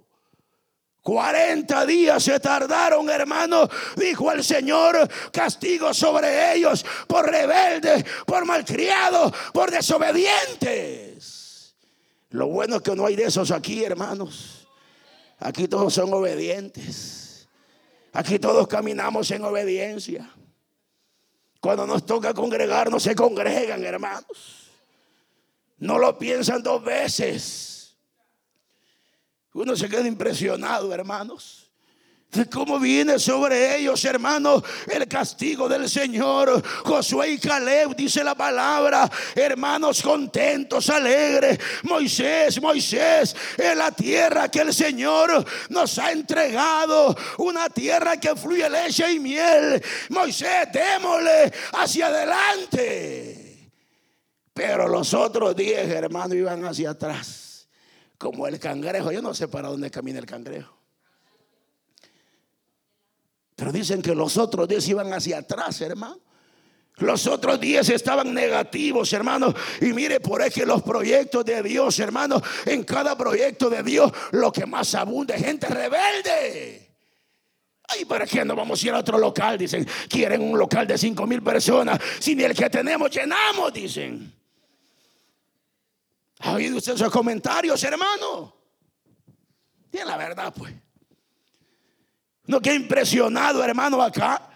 40 1.03 1.87
días 1.87 2.23
se 2.23 2.39
tardaron, 2.41 3.09
hermano, 3.09 3.69
dijo 3.97 4.31
el 4.33 4.45
Señor, 4.45 5.09
castigo 5.33 5.95
sobre 5.95 6.55
ellos 6.55 6.85
por 7.07 7.27
rebeldes, 7.27 8.05
por 8.27 8.45
malcriados, 8.45 9.33
por 9.53 9.71
desobedientes. 9.71 11.75
Lo 12.31 12.49
bueno 12.49 12.77
es 12.77 12.83
que 12.83 12.95
no 12.95 13.07
hay 13.07 13.17
de 13.17 13.25
esos 13.25 13.51
aquí, 13.51 13.83
hermanos. 13.83 14.69
Aquí 15.39 15.67
todos 15.67 15.95
son 15.95 16.13
obedientes. 16.13 17.49
Aquí 18.13 18.39
todos 18.39 18.69
caminamos 18.69 19.31
en 19.31 19.45
obediencia. 19.45 20.31
Cuando 21.61 21.87
nos 21.87 22.05
toca 22.05 22.35
congregar, 22.35 22.91
no 22.91 23.01
se 23.01 23.15
congregan, 23.15 23.83
hermanos. 23.85 24.71
No 25.79 25.99
lo 25.99 26.19
piensan 26.19 26.63
dos 26.63 26.85
veces. 26.85 27.70
Uno 29.53 29.75
se 29.77 29.89
queda 29.89 30.07
impresionado, 30.07 30.93
hermanos. 30.93 31.71
Cómo 32.53 32.79
viene 32.79 33.19
sobre 33.19 33.77
ellos, 33.77 34.05
hermanos, 34.05 34.63
el 34.87 35.09
castigo 35.09 35.69
del 35.69 35.89
Señor. 35.91 36.63
Josué 36.85 37.33
y 37.33 37.39
Caleb, 37.39 37.97
dice 37.97 38.23
la 38.23 38.37
palabra, 38.37 39.11
hermanos 39.35 40.01
contentos, 40.01 40.89
alegres. 40.91 41.59
Moisés, 41.83 42.63
Moisés, 42.63 43.35
en 43.59 43.77
la 43.77 43.91
tierra 43.91 44.49
que 44.49 44.61
el 44.61 44.73
Señor 44.73 45.45
nos 45.71 45.99
ha 45.99 46.13
entregado, 46.13 47.17
una 47.39 47.69
tierra 47.69 48.17
que 48.19 48.37
fluye 48.37 48.71
leche 48.71 49.13
y 49.13 49.19
miel. 49.19 49.83
Moisés, 50.11 50.69
démosle 50.73 51.53
hacia 51.73 52.07
adelante. 52.07 53.69
Pero 54.55 54.87
los 54.87 55.13
otros 55.15 55.57
diez, 55.57 55.89
hermanos, 55.89 56.37
iban 56.37 56.65
hacia 56.65 56.91
atrás 56.91 57.40
como 58.21 58.47
el 58.47 58.61
cangrejo. 58.61 59.11
Yo 59.11 59.23
no 59.23 59.33
sé 59.33 59.49
para 59.49 59.71
dónde 59.71 59.91
camina 59.91 60.19
el 60.19 60.27
cangrejo. 60.27 60.77
Pero 63.57 63.73
dicen 63.73 64.03
que 64.03 64.15
los 64.15 64.37
otros 64.37 64.69
diez 64.69 64.87
iban 64.89 65.11
hacia 65.15 65.39
atrás, 65.39 65.81
hermano. 65.81 66.21
Los 66.97 67.27
otros 67.27 67.59
diez 67.59 67.89
estaban 67.89 68.35
negativos, 68.35 69.11
hermano. 69.15 69.55
Y 69.81 69.95
mire, 69.95 70.21
por 70.21 70.43
eso 70.43 70.67
los 70.67 70.83
proyectos 70.83 71.47
de 71.47 71.63
Dios, 71.63 71.99
hermano, 71.99 72.43
en 72.67 72.85
cada 72.85 73.17
proyecto 73.17 73.71
de 73.71 73.83
Dios, 73.83 74.13
lo 74.33 74.53
que 74.53 74.67
más 74.67 74.95
abunda 74.95 75.35
es 75.35 75.43
gente 75.43 75.67
rebelde. 75.67 76.95
Ay, 77.89 78.05
¿para 78.05 78.27
qué 78.27 78.45
no 78.45 78.55
vamos 78.55 78.83
a 78.83 78.87
ir 78.87 78.93
a 78.93 78.99
otro 78.99 79.17
local? 79.19 79.57
Dicen, 79.57 79.89
quieren 80.11 80.43
un 80.43 80.59
local 80.59 80.87
de 80.87 80.99
cinco 80.99 81.27
mil 81.27 81.43
personas. 81.43 81.99
Si 82.19 82.33
el 82.33 82.55
que 82.55 82.69
tenemos 82.69 83.11
llenamos, 83.11 83.73
dicen. 83.73 84.40
¿Ha 86.41 86.53
oído 86.53 86.79
usted 86.79 86.95
esos 86.95 87.11
comentarios, 87.11 87.83
hermano? 87.85 88.55
Tiene 89.91 90.07
la 90.07 90.17
verdad, 90.17 90.53
pues. 90.57 90.73
No 92.47 92.61
queda 92.61 92.75
impresionado, 92.75 93.63
hermano, 93.63 94.01
acá. 94.03 94.50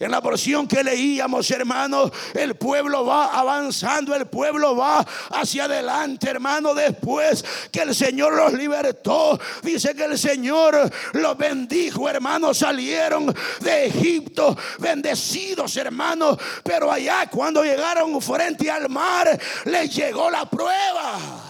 En 0.00 0.12
la 0.12 0.20
porción 0.20 0.68
que 0.68 0.84
leíamos, 0.84 1.50
hermano, 1.50 2.08
el 2.32 2.54
pueblo 2.54 3.04
va 3.04 3.36
avanzando, 3.36 4.14
el 4.14 4.26
pueblo 4.26 4.76
va 4.76 5.04
hacia 5.30 5.64
adelante, 5.64 6.30
hermano. 6.30 6.72
Después 6.72 7.44
que 7.72 7.80
el 7.80 7.92
Señor 7.96 8.34
los 8.34 8.52
libertó, 8.52 9.40
dice 9.60 9.96
que 9.96 10.04
el 10.04 10.16
Señor 10.16 10.88
los 11.14 11.36
bendijo, 11.36 12.08
hermano. 12.08 12.54
Salieron 12.54 13.34
de 13.58 13.86
Egipto 13.86 14.56
bendecidos, 14.78 15.76
hermano. 15.76 16.38
Pero 16.62 16.92
allá, 16.92 17.28
cuando 17.28 17.64
llegaron 17.64 18.22
frente 18.22 18.70
al 18.70 18.88
mar, 18.88 19.36
les 19.64 19.92
llegó 19.96 20.30
la 20.30 20.44
prueba. 20.44 21.47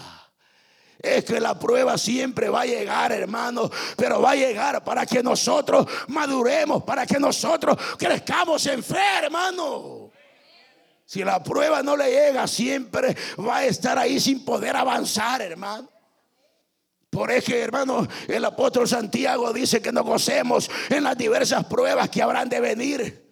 Que 1.23 1.39
la 1.39 1.57
prueba 1.57 1.97
siempre 1.97 2.49
va 2.49 2.61
a 2.61 2.65
llegar, 2.65 3.11
hermano, 3.11 3.69
pero 3.95 4.21
va 4.21 4.31
a 4.31 4.35
llegar 4.35 4.83
para 4.83 5.05
que 5.05 5.21
nosotros 5.21 5.85
maduremos, 6.07 6.83
para 6.83 7.05
que 7.05 7.19
nosotros 7.19 7.77
crezcamos 7.97 8.65
en 8.65 8.83
fe, 8.83 8.97
hermano. 9.23 10.11
Si 11.05 11.23
la 11.23 11.41
prueba 11.41 11.81
no 11.81 11.97
le 11.97 12.11
llega, 12.11 12.45
siempre 12.47 13.15
va 13.39 13.57
a 13.57 13.65
estar 13.65 13.97
ahí 13.97 14.19
sin 14.19 14.45
poder 14.45 14.75
avanzar, 14.75 15.41
hermano. 15.41 15.89
Por 17.09 17.31
eso, 17.31 17.53
hermano, 17.53 18.07
el 18.27 18.45
apóstol 18.45 18.87
Santiago 18.87 19.51
dice 19.51 19.81
que 19.81 19.91
nos 19.91 20.05
gocemos 20.05 20.69
en 20.89 21.03
las 21.03 21.17
diversas 21.17 21.65
pruebas 21.65 22.09
que 22.09 22.21
habrán 22.21 22.47
de 22.49 22.59
venir. 22.59 23.28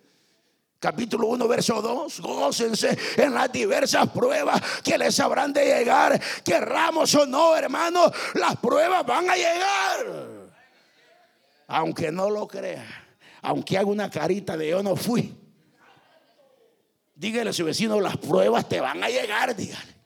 Capítulo 0.79 1.27
1, 1.27 1.47
verso 1.47 1.81
2. 1.81 2.19
Gócense 2.21 2.97
en 3.17 3.33
las 3.33 3.51
diversas 3.51 4.09
pruebas 4.09 4.61
que 4.83 4.97
les 4.97 5.19
habrán 5.19 5.51
de 5.51 5.65
llegar. 5.65 6.21
Querramos 6.43 7.13
o 7.15 7.25
no, 7.25 7.55
hermano, 7.55 8.11
las 8.35 8.55
pruebas 8.57 9.05
van 9.05 9.29
a 9.29 9.35
llegar. 9.35 10.27
Aunque 11.67 12.11
no 12.11 12.29
lo 12.29 12.47
crea, 12.47 12.85
aunque 13.41 13.77
haga 13.77 13.87
una 13.87 14.09
carita 14.09 14.55
de 14.55 14.69
yo 14.69 14.83
no 14.83 14.95
fui. 14.95 15.35
Dígale 17.15 17.49
a 17.49 17.53
su 17.53 17.65
vecino, 17.65 17.99
las 17.99 18.17
pruebas 18.17 18.69
te 18.69 18.79
van 18.79 19.03
a 19.03 19.09
llegar, 19.09 19.55
dígale. 19.55 19.97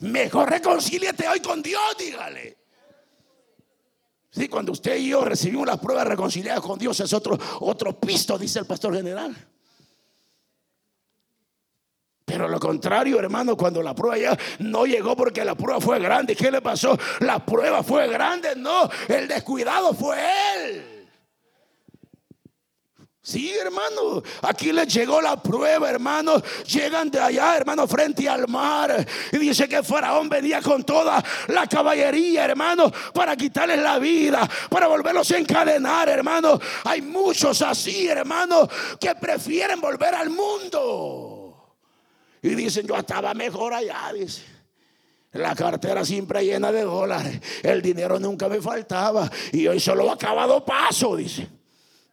Mejor 0.00 0.50
reconcíliate 0.50 1.28
hoy 1.28 1.38
con 1.38 1.62
Dios, 1.62 1.96
dígale. 1.96 2.58
Sí, 4.30 4.48
cuando 4.48 4.72
usted 4.72 4.96
y 4.96 5.10
yo 5.10 5.24
recibimos 5.24 5.68
las 5.68 5.78
pruebas 5.78 6.08
reconciliadas 6.08 6.60
con 6.60 6.76
Dios 6.76 6.98
es 6.98 7.12
otro, 7.12 7.38
otro 7.60 7.98
pisto, 8.00 8.36
dice 8.36 8.58
el 8.58 8.66
pastor 8.66 8.96
general. 8.96 9.53
Pero 12.34 12.48
lo 12.48 12.58
contrario, 12.58 13.20
hermano, 13.20 13.56
cuando 13.56 13.80
la 13.80 13.94
prueba 13.94 14.18
ya 14.18 14.36
no 14.58 14.86
llegó 14.86 15.14
porque 15.14 15.44
la 15.44 15.54
prueba 15.54 15.80
fue 15.80 16.00
grande, 16.00 16.34
¿qué 16.34 16.50
le 16.50 16.60
pasó? 16.60 16.98
La 17.20 17.38
prueba 17.38 17.84
fue 17.84 18.08
grande, 18.08 18.56
no, 18.56 18.90
el 19.06 19.28
descuidado 19.28 19.94
fue 19.94 20.18
él. 20.56 21.06
Sí, 23.22 23.54
hermano, 23.56 24.20
aquí 24.42 24.72
les 24.72 24.92
llegó 24.92 25.20
la 25.22 25.40
prueba, 25.40 25.88
hermano. 25.88 26.42
Llegan 26.66 27.08
de 27.08 27.20
allá, 27.20 27.56
hermano, 27.56 27.86
frente 27.86 28.28
al 28.28 28.48
mar. 28.48 29.06
Y 29.30 29.38
dice 29.38 29.68
que 29.68 29.84
Faraón 29.84 30.28
venía 30.28 30.60
con 30.60 30.82
toda 30.82 31.22
la 31.46 31.68
caballería, 31.68 32.46
hermano, 32.46 32.90
para 33.12 33.36
quitarles 33.36 33.78
la 33.78 34.00
vida, 34.00 34.50
para 34.68 34.88
volverlos 34.88 35.30
a 35.30 35.38
encadenar, 35.38 36.08
hermano. 36.08 36.58
Hay 36.82 37.00
muchos 37.00 37.62
así, 37.62 38.08
hermano, 38.08 38.68
que 38.98 39.14
prefieren 39.14 39.80
volver 39.80 40.16
al 40.16 40.30
mundo. 40.30 41.33
Y 42.44 42.54
dicen, 42.54 42.86
yo 42.86 42.94
estaba 42.94 43.32
mejor 43.32 43.72
allá, 43.72 44.12
dice. 44.12 44.42
La 45.32 45.54
cartera 45.54 46.04
siempre 46.04 46.44
llena 46.44 46.70
de 46.70 46.82
dólares. 46.82 47.40
El 47.62 47.80
dinero 47.80 48.20
nunca 48.20 48.50
me 48.50 48.60
faltaba. 48.60 49.30
Y 49.50 49.66
hoy 49.66 49.80
solo 49.80 50.10
ha 50.10 50.12
acabado 50.12 50.62
paso, 50.62 51.16
dice. 51.16 51.48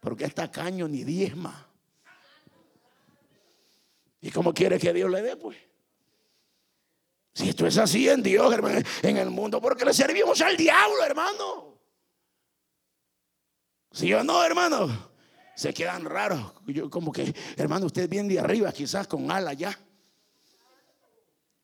Porque 0.00 0.24
está 0.24 0.50
caño 0.50 0.88
ni 0.88 1.04
diezma. 1.04 1.68
¿Y 4.22 4.30
cómo 4.30 4.54
quiere 4.54 4.78
que 4.78 4.94
Dios 4.94 5.10
le 5.10 5.20
dé, 5.20 5.36
pues? 5.36 5.58
Si 7.34 7.50
esto 7.50 7.66
es 7.66 7.76
así 7.76 8.08
en 8.08 8.22
Dios, 8.22 8.50
hermano, 8.54 8.80
en 9.02 9.18
el 9.18 9.28
mundo, 9.28 9.60
porque 9.60 9.84
le 9.84 9.92
servimos 9.92 10.40
al 10.40 10.56
diablo, 10.56 11.04
hermano. 11.04 11.78
¿Sí 13.90 14.14
o 14.14 14.24
no, 14.24 14.42
hermano? 14.42 15.10
Se 15.54 15.74
quedan 15.74 16.06
raros. 16.06 16.54
Yo 16.68 16.88
como 16.88 17.12
que, 17.12 17.34
hermano, 17.58 17.84
usted 17.84 18.08
viene 18.08 18.32
de 18.32 18.40
arriba, 18.40 18.72
quizás 18.72 19.06
con 19.06 19.30
ala 19.30 19.52
ya. 19.52 19.78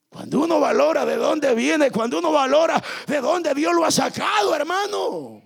Cuando 0.09 0.41
uno 0.41 0.59
valora 0.59 1.05
de 1.05 1.17
dónde 1.17 1.55
viene, 1.55 1.91
cuando 1.91 2.19
uno 2.19 2.33
valora 2.33 2.83
de 3.07 3.21
dónde 3.21 3.55
Dios 3.55 3.75
lo 3.75 3.85
ha 3.85 3.91
sacado, 3.91 4.55
hermano. 4.55 5.43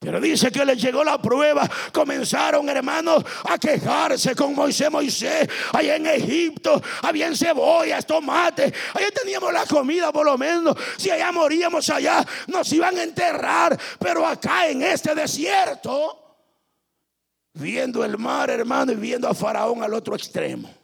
Pero 0.00 0.18
dice 0.18 0.50
que 0.50 0.64
les 0.64 0.80
llegó 0.80 1.04
la 1.04 1.20
prueba. 1.20 1.68
Comenzaron, 1.92 2.66
hermanos, 2.70 3.22
a 3.44 3.58
quejarse 3.58 4.34
con 4.34 4.54
Moisés. 4.54 4.90
Moisés, 4.90 5.46
allá 5.74 5.96
en 5.96 6.06
Egipto, 6.06 6.82
habían 7.02 7.36
cebollas, 7.36 8.06
tomates. 8.06 8.72
Allá 8.94 9.10
teníamos 9.10 9.52
la 9.52 9.66
comida, 9.66 10.10
por 10.10 10.24
lo 10.24 10.38
menos. 10.38 10.74
Si 10.96 11.10
allá 11.10 11.30
moríamos 11.32 11.90
allá, 11.90 12.26
nos 12.46 12.72
iban 12.72 12.96
a 12.96 13.02
enterrar. 13.02 13.78
Pero 13.98 14.26
acá 14.26 14.68
en 14.68 14.82
este 14.82 15.14
desierto, 15.14 16.38
viendo 17.52 18.02
el 18.02 18.16
mar, 18.16 18.48
hermano, 18.48 18.92
y 18.92 18.96
viendo 18.96 19.28
a 19.28 19.34
Faraón 19.34 19.82
al 19.82 19.92
otro 19.92 20.16
extremo. 20.16 20.79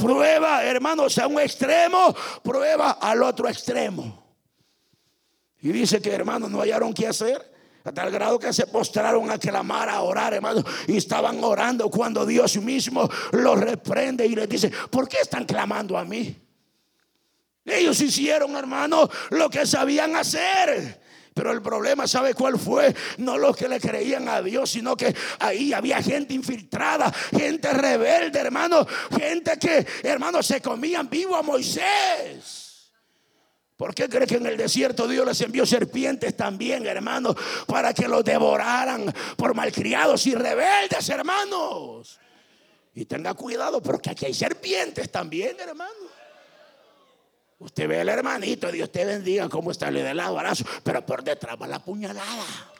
Prueba, 0.00 0.64
hermanos, 0.64 1.18
a 1.18 1.26
un 1.26 1.38
extremo, 1.40 2.14
prueba 2.42 2.92
al 2.92 3.22
otro 3.22 3.48
extremo. 3.48 4.22
Y 5.60 5.72
dice 5.72 6.00
que, 6.00 6.10
hermanos, 6.10 6.50
no 6.50 6.60
hallaron 6.60 6.94
qué 6.94 7.06
hacer. 7.06 7.50
A 7.84 7.92
tal 7.92 8.10
grado 8.10 8.38
que 8.38 8.52
se 8.52 8.66
postraron 8.66 9.30
a 9.30 9.38
clamar, 9.38 9.88
a 9.88 10.02
orar, 10.02 10.34
hermanos. 10.34 10.64
Y 10.86 10.96
estaban 10.96 11.42
orando 11.42 11.90
cuando 11.90 12.24
Dios 12.26 12.56
mismo 12.58 13.08
los 13.32 13.58
reprende 13.58 14.26
y 14.26 14.34
les 14.34 14.48
dice, 14.48 14.70
¿por 14.90 15.08
qué 15.08 15.18
están 15.20 15.44
clamando 15.44 15.96
a 15.96 16.04
mí? 16.04 16.36
Ellos 17.64 18.00
hicieron, 18.00 18.56
hermanos, 18.56 19.10
lo 19.30 19.48
que 19.50 19.66
sabían 19.66 20.16
hacer. 20.16 21.00
Pero 21.40 21.52
el 21.52 21.62
problema, 21.62 22.06
¿sabe 22.06 22.34
cuál 22.34 22.58
fue? 22.58 22.94
No 23.16 23.38
los 23.38 23.56
que 23.56 23.66
le 23.66 23.80
creían 23.80 24.28
a 24.28 24.42
Dios, 24.42 24.72
sino 24.72 24.94
que 24.94 25.16
ahí 25.38 25.72
había 25.72 26.02
gente 26.02 26.34
infiltrada, 26.34 27.10
gente 27.34 27.72
rebelde, 27.72 28.38
hermano, 28.38 28.86
gente 29.18 29.58
que, 29.58 29.86
hermano, 30.02 30.42
se 30.42 30.60
comían 30.60 31.08
vivo 31.08 31.34
a 31.34 31.42
Moisés. 31.42 32.92
¿Por 33.74 33.94
qué 33.94 34.06
cree 34.06 34.26
que 34.26 34.34
en 34.34 34.44
el 34.44 34.58
desierto 34.58 35.08
Dios 35.08 35.26
les 35.26 35.40
envió 35.40 35.64
serpientes 35.64 36.36
también, 36.36 36.86
hermano, 36.86 37.34
para 37.66 37.94
que 37.94 38.06
los 38.06 38.22
devoraran 38.22 39.10
por 39.38 39.54
malcriados 39.54 40.26
y 40.26 40.34
rebeldes, 40.34 41.08
hermanos? 41.08 42.20
Y 42.94 43.06
tenga 43.06 43.32
cuidado 43.32 43.80
porque 43.82 44.10
aquí 44.10 44.26
hay 44.26 44.34
serpientes 44.34 45.10
también, 45.10 45.56
hermano. 45.58 46.09
Usted 47.60 47.86
ve 47.86 48.00
al 48.00 48.08
hermanito, 48.08 48.72
Dios 48.72 48.90
te 48.90 49.04
bendiga, 49.04 49.48
cómo 49.50 49.70
está, 49.70 49.90
le 49.90 50.02
da 50.02 50.12
el 50.12 50.20
abrazo, 50.20 50.64
pero 50.82 51.04
por 51.04 51.22
detrás 51.22 51.56
va 51.60 51.66
la 51.66 51.78
puñalada. 51.78 52.72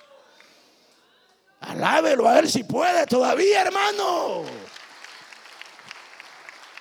Alábelo 1.60 2.26
a 2.26 2.34
ver 2.34 2.48
si 2.48 2.64
puede 2.64 3.06
todavía, 3.06 3.60
hermano. 3.60 4.44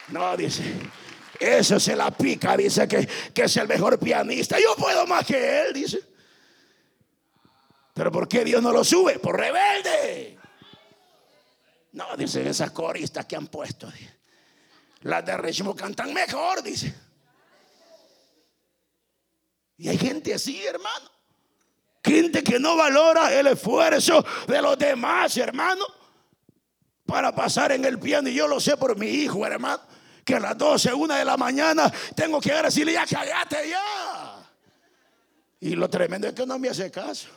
No, 0.08 0.38
dice, 0.38 0.64
eso 1.42 1.78
se 1.78 1.94
la 1.94 2.10
pica, 2.10 2.56
dice 2.56 2.88
que, 2.88 3.06
que 3.34 3.44
es 3.44 3.58
el 3.58 3.68
mejor 3.68 4.00
pianista. 4.00 4.58
Yo 4.58 4.78
puedo 4.78 5.06
más 5.06 5.26
que 5.26 5.64
él, 5.64 5.74
dice. 5.74 6.02
Pero 7.94 8.14
¿por 8.14 8.30
qué 8.30 8.46
Dios 8.46 8.64
no 8.64 8.72
lo 8.72 8.86
sube? 8.86 9.20
Por 9.20 9.38
rebelde. 9.38 10.40
No, 11.92 12.16
dicen 12.16 12.48
esas 12.48 12.72
coristas 12.72 13.26
que 13.26 13.36
han 13.36 13.48
puesto. 13.48 13.92
Las 15.02 15.26
de 15.26 15.36
Rechimo 15.36 15.76
cantan 15.76 16.14
mejor, 16.14 16.64
dice. 16.64 17.09
Y 19.80 19.88
hay 19.88 19.98
gente 19.98 20.34
así, 20.34 20.62
hermano. 20.66 21.10
Gente 22.04 22.44
que 22.44 22.60
no 22.60 22.76
valora 22.76 23.34
el 23.34 23.48
esfuerzo 23.48 24.24
de 24.46 24.62
los 24.62 24.78
demás, 24.78 25.38
hermano. 25.38 25.86
Para 27.06 27.34
pasar 27.34 27.72
en 27.72 27.86
el 27.86 27.98
piano. 27.98 28.28
Y 28.28 28.34
yo 28.34 28.46
lo 28.46 28.60
sé 28.60 28.76
por 28.76 28.98
mi 28.98 29.08
hijo, 29.08 29.46
hermano. 29.46 29.82
Que 30.26 30.36
a 30.36 30.40
las 30.42 30.58
12, 30.58 30.94
una 30.94 31.18
de 31.18 31.24
la 31.24 31.38
mañana 31.38 31.92
tengo 32.14 32.42
que 32.42 32.52
decirle, 32.54 32.92
ya 32.92 33.06
cállate 33.08 33.70
ya. 33.70 34.52
Y 35.62 35.76
lo 35.76 35.90
tremendo 35.90 36.28
es 36.28 36.34
que 36.34 36.46
no 36.46 36.60
me 36.60 36.68
hace 36.68 36.92
caso. 36.92 37.30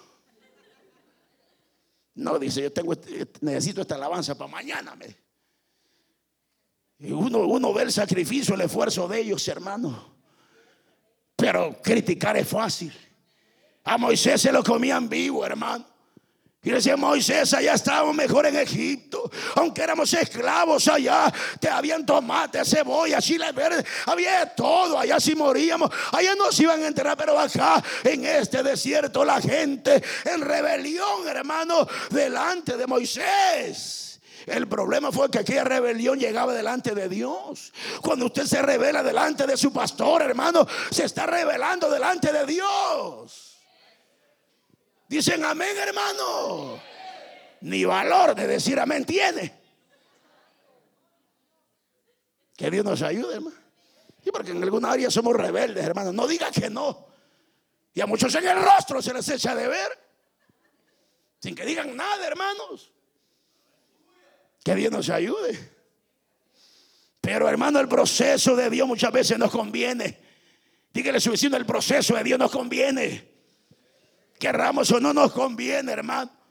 No, 2.16 2.40
dice, 2.40 2.60
yo 2.60 2.72
tengo, 2.72 2.92
este, 2.92 3.28
necesito 3.40 3.82
esta 3.82 3.94
alabanza 3.94 4.36
para 4.36 4.50
mañana. 4.50 4.96
Y 6.98 7.12
uno, 7.12 7.38
uno 7.38 7.72
ve 7.72 7.84
el 7.84 7.92
sacrificio, 7.92 8.56
el 8.56 8.62
esfuerzo 8.62 9.06
de 9.06 9.20
ellos, 9.20 9.46
hermano. 9.46 10.11
Pero 11.42 11.76
criticar 11.82 12.36
es 12.36 12.46
fácil. 12.46 12.96
A 13.82 13.98
Moisés 13.98 14.40
se 14.40 14.52
lo 14.52 14.62
comían 14.62 15.08
vivo, 15.08 15.44
hermano. 15.44 15.84
Y 16.62 16.70
decía 16.70 16.96
Moisés, 16.96 17.52
allá 17.52 17.74
estábamos 17.74 18.14
mejor 18.14 18.46
en 18.46 18.56
Egipto. 18.56 19.28
Aunque 19.56 19.82
éramos 19.82 20.14
esclavos 20.14 20.86
allá, 20.86 21.32
te 21.58 21.68
habían 21.68 22.06
tomate, 22.06 22.64
cebolla, 22.64 23.20
chile 23.20 23.50
verde, 23.50 23.84
había 24.06 24.54
todo. 24.54 24.96
Allá 24.96 25.18
si 25.18 25.34
moríamos, 25.34 25.90
allá 26.12 26.36
nos 26.36 26.60
iban 26.60 26.80
a 26.80 26.86
enterrar. 26.86 27.16
Pero 27.16 27.36
acá, 27.36 27.82
en 28.04 28.24
este 28.24 28.62
desierto, 28.62 29.24
la 29.24 29.40
gente 29.40 30.00
en 30.24 30.42
rebelión, 30.42 31.26
hermano, 31.26 31.88
delante 32.10 32.76
de 32.76 32.86
Moisés. 32.86 34.11
El 34.46 34.68
problema 34.68 35.12
fue 35.12 35.30
que 35.30 35.38
aquella 35.38 35.64
rebelión 35.64 36.18
llegaba 36.18 36.52
delante 36.52 36.94
de 36.94 37.08
Dios. 37.08 37.72
Cuando 38.00 38.26
usted 38.26 38.44
se 38.44 38.62
revela 38.62 39.02
delante 39.02 39.46
de 39.46 39.56
su 39.56 39.72
pastor, 39.72 40.22
hermano, 40.22 40.66
se 40.90 41.04
está 41.04 41.26
revelando 41.26 41.90
delante 41.90 42.32
de 42.32 42.46
Dios. 42.46 43.58
Dicen 45.08 45.44
amén, 45.44 45.76
hermano. 45.76 46.80
Ni 47.60 47.84
valor 47.84 48.34
de 48.34 48.46
decir 48.46 48.80
amén 48.80 49.04
tiene. 49.04 49.60
Que 52.56 52.70
Dios 52.70 52.84
nos 52.84 53.02
ayude, 53.02 53.34
hermano. 53.34 53.56
Y 54.24 54.30
porque 54.30 54.52
en 54.52 54.62
alguna 54.62 54.92
área 54.92 55.10
somos 55.10 55.34
rebeldes, 55.34 55.84
hermano. 55.84 56.12
No 56.12 56.26
diga 56.26 56.50
que 56.50 56.70
no. 56.70 57.06
Y 57.94 58.00
a 58.00 58.06
muchos 58.06 58.34
en 58.34 58.46
el 58.48 58.62
rostro 58.62 59.02
se 59.02 59.12
les 59.12 59.28
echa 59.28 59.54
de 59.54 59.68
ver. 59.68 59.98
Sin 61.40 61.54
que 61.54 61.64
digan 61.64 61.94
nada, 61.96 62.26
hermanos. 62.26 62.92
Que 64.62 64.74
Dios 64.74 64.92
nos 64.92 65.10
ayude. 65.10 65.58
Pero 67.20 67.48
hermano, 67.48 67.78
el 67.80 67.88
proceso 67.88 68.56
de 68.56 68.68
Dios 68.68 68.86
muchas 68.86 69.12
veces 69.12 69.38
nos 69.38 69.50
conviene. 69.50 70.18
Dígale 70.92 71.20
su 71.20 71.30
vecino, 71.30 71.56
el 71.56 71.64
proceso 71.64 72.14
de 72.14 72.24
Dios 72.24 72.38
nos 72.38 72.50
conviene. 72.50 73.28
Querramos 74.38 74.90
o 74.90 75.00
no 75.00 75.14
nos 75.14 75.32
conviene, 75.32 75.92
hermano. 75.92 76.41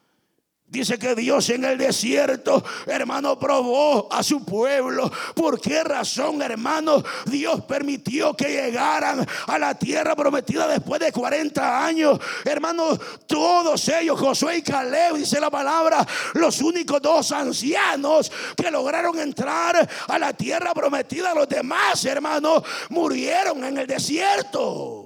Dice 0.72 0.98
que 0.98 1.16
Dios 1.16 1.50
en 1.50 1.66
el 1.66 1.78
desierto, 1.78 2.64
hermano, 2.88 3.38
probó 3.38 4.08
a 4.10 4.24
su 4.24 4.46
pueblo. 4.46 5.12
¿Por 5.36 5.60
qué 5.60 5.84
razón, 5.84 6.42
hermano? 6.42 7.04
Dios 7.26 7.66
permitió 7.66 8.34
que 8.34 8.48
llegaran 8.48 9.28
a 9.48 9.60
la 9.60 9.76
tierra 9.76 10.16
prometida 10.16 10.70
después 10.70 11.02
de 11.02 11.12
40 11.12 11.86
años. 11.86 12.18
Hermano, 12.46 12.98
todos 13.28 13.86
ellos, 13.90 14.18
Josué 14.18 14.60
y 14.60 14.62
Caleb, 14.62 15.16
dice 15.16 15.42
la 15.42 15.52
palabra, 15.52 16.08
los 16.36 16.62
únicos 16.62 17.02
dos 17.02 17.34
ancianos 17.34 18.32
que 18.56 18.72
lograron 18.72 19.20
entrar 19.20 19.90
a 20.08 20.20
la 20.20 20.32
tierra 20.32 20.74
prometida. 20.74 21.36
Los 21.36 21.50
demás, 21.50 22.06
hermanos, 22.06 22.64
murieron 22.88 23.62
en 23.66 23.78
el 23.78 23.88
desierto. 23.88 25.01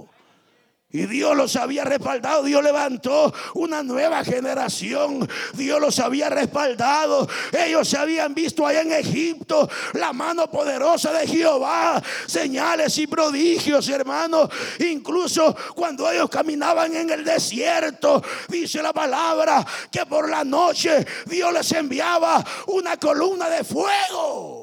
Y 0.95 1.07
Dios 1.07 1.35
los 1.35 1.57
había 1.57 1.83
respaldado. 1.83 2.43
Dios 2.43 2.63
levantó 2.63 3.33
una 3.55 3.83
nueva 3.83 4.23
generación. 4.23 5.27
Dios 5.51 5.81
los 5.81 5.99
había 5.99 6.29
respaldado. 6.29 7.27
Ellos 7.51 7.89
se 7.89 7.97
habían 7.97 8.33
visto 8.33 8.65
allá 8.65 8.81
en 8.81 8.93
Egipto 8.93 9.69
la 9.95 10.13
mano 10.13 10.49
poderosa 10.49 11.11
de 11.11 11.27
Jehová. 11.27 12.01
Señales 12.27 12.97
y 12.97 13.07
prodigios, 13.07 13.89
hermanos. 13.89 14.49
Incluso 14.79 15.53
cuando 15.75 16.09
ellos 16.09 16.29
caminaban 16.29 16.95
en 16.95 17.09
el 17.09 17.25
desierto, 17.25 18.23
dice 18.47 18.81
la 18.81 18.93
palabra 18.93 19.65
que 19.91 20.05
por 20.05 20.29
la 20.29 20.45
noche 20.45 21.05
Dios 21.25 21.51
les 21.51 21.69
enviaba 21.73 22.41
una 22.67 22.95
columna 22.95 23.49
de 23.49 23.65
fuego. 23.65 24.54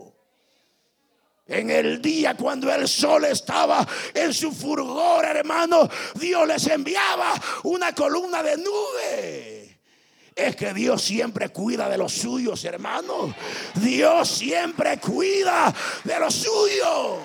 En 1.53 1.71
el 1.71 2.01
día 2.01 2.35
cuando 2.35 2.73
el 2.73 2.89
sol 2.89 3.27
estaba 3.27 3.87
en 4.15 4.33
su 4.33 4.53
furgor, 4.53 5.23
hermano, 5.27 5.87
Dios 6.15 6.49
les 6.49 6.67
enviaba 6.69 7.35
una 7.65 7.95
columna 7.95 8.43
de 8.43 8.57
nube. 8.57 9.79
Es 10.35 10.57
que 10.57 10.73
Dios 10.73 11.03
siempre 11.03 11.51
cuida 11.51 11.91
de 11.91 11.99
los 11.99 12.11
suyos, 12.11 12.65
hermano. 12.65 13.35
Dios 13.75 14.31
siempre 14.31 14.99
cuida 14.99 15.75
de 16.05 16.19
los 16.19 16.35
suyos. 16.35 17.19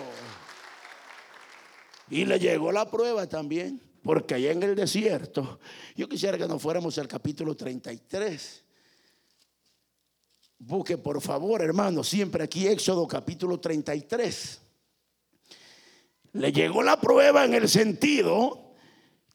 Y 2.09 2.25
le 2.25 2.37
llegó 2.37 2.73
la 2.73 2.91
prueba 2.91 3.27
también, 3.27 3.81
porque 4.03 4.35
allá 4.35 4.51
en 4.51 4.61
el 4.61 4.75
desierto, 4.75 5.61
yo 5.95 6.09
quisiera 6.09 6.37
que 6.37 6.47
nos 6.47 6.61
fuéramos 6.61 6.97
al 6.97 7.07
capítulo 7.07 7.55
33. 7.55 8.66
Busque 10.59 10.97
por 10.97 11.21
favor, 11.21 11.61
hermano, 11.61 12.03
siempre 12.03 12.43
aquí 12.43 12.67
Éxodo 12.67 13.07
capítulo 13.07 13.59
33. 13.59 14.61
Le 16.33 16.51
llegó 16.51 16.81
la 16.81 16.99
prueba 16.99 17.45
en 17.45 17.53
el 17.53 17.69
sentido 17.69 18.73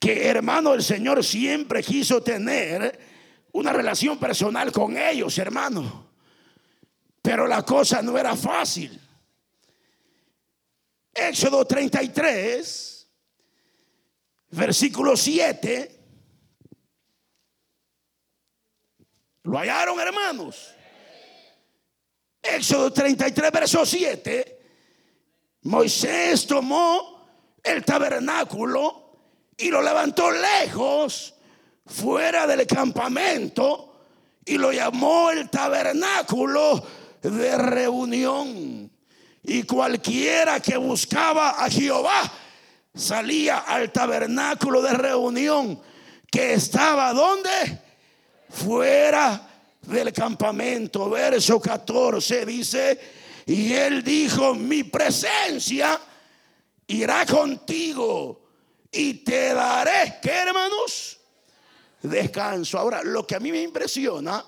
que, 0.00 0.26
hermano, 0.26 0.74
el 0.74 0.82
Señor 0.82 1.22
siempre 1.24 1.82
quiso 1.82 2.22
tener 2.22 2.98
una 3.52 3.72
relación 3.72 4.18
personal 4.18 4.72
con 4.72 4.96
ellos, 4.96 5.38
hermano. 5.38 6.10
Pero 7.22 7.46
la 7.46 7.62
cosa 7.62 8.02
no 8.02 8.18
era 8.18 8.34
fácil. 8.34 9.00
Éxodo 11.14 11.64
33, 11.64 13.08
versículo 14.50 15.16
7. 15.16 16.00
¿Lo 19.44 19.58
hallaron, 19.58 20.00
hermanos? 20.00 20.74
Éxodo 22.56 22.92
33, 22.92 23.50
verso 23.50 23.86
7. 23.86 24.60
Moisés 25.62 26.46
tomó 26.46 27.26
el 27.62 27.84
tabernáculo 27.84 29.16
y 29.56 29.68
lo 29.68 29.80
levantó 29.80 30.30
lejos, 30.30 31.34
fuera 31.86 32.46
del 32.46 32.66
campamento, 32.66 34.06
y 34.44 34.58
lo 34.58 34.72
llamó 34.72 35.30
el 35.30 35.48
tabernáculo 35.48 36.84
de 37.22 37.56
reunión. 37.56 38.90
Y 39.44 39.62
cualquiera 39.64 40.60
que 40.60 40.76
buscaba 40.76 41.64
a 41.64 41.70
Jehová 41.70 42.32
salía 42.94 43.58
al 43.58 43.90
tabernáculo 43.92 44.82
de 44.82 44.92
reunión 44.92 45.80
que 46.30 46.54
estaba 46.54 47.12
donde? 47.12 47.80
Fuera 48.50 49.51
del 49.82 50.12
campamento, 50.12 51.10
verso 51.10 51.60
14, 51.60 52.46
dice, 52.46 53.00
y 53.46 53.72
él 53.72 54.02
dijo, 54.02 54.54
mi 54.54 54.84
presencia 54.84 56.00
irá 56.86 57.26
contigo 57.26 58.42
y 58.90 59.14
te 59.14 59.54
daré, 59.54 60.18
¿qué 60.22 60.30
hermanos? 60.30 61.18
Descanso. 62.02 62.78
Ahora, 62.78 63.02
lo 63.02 63.26
que 63.26 63.36
a 63.36 63.40
mí 63.40 63.50
me 63.50 63.62
impresiona 63.62 64.44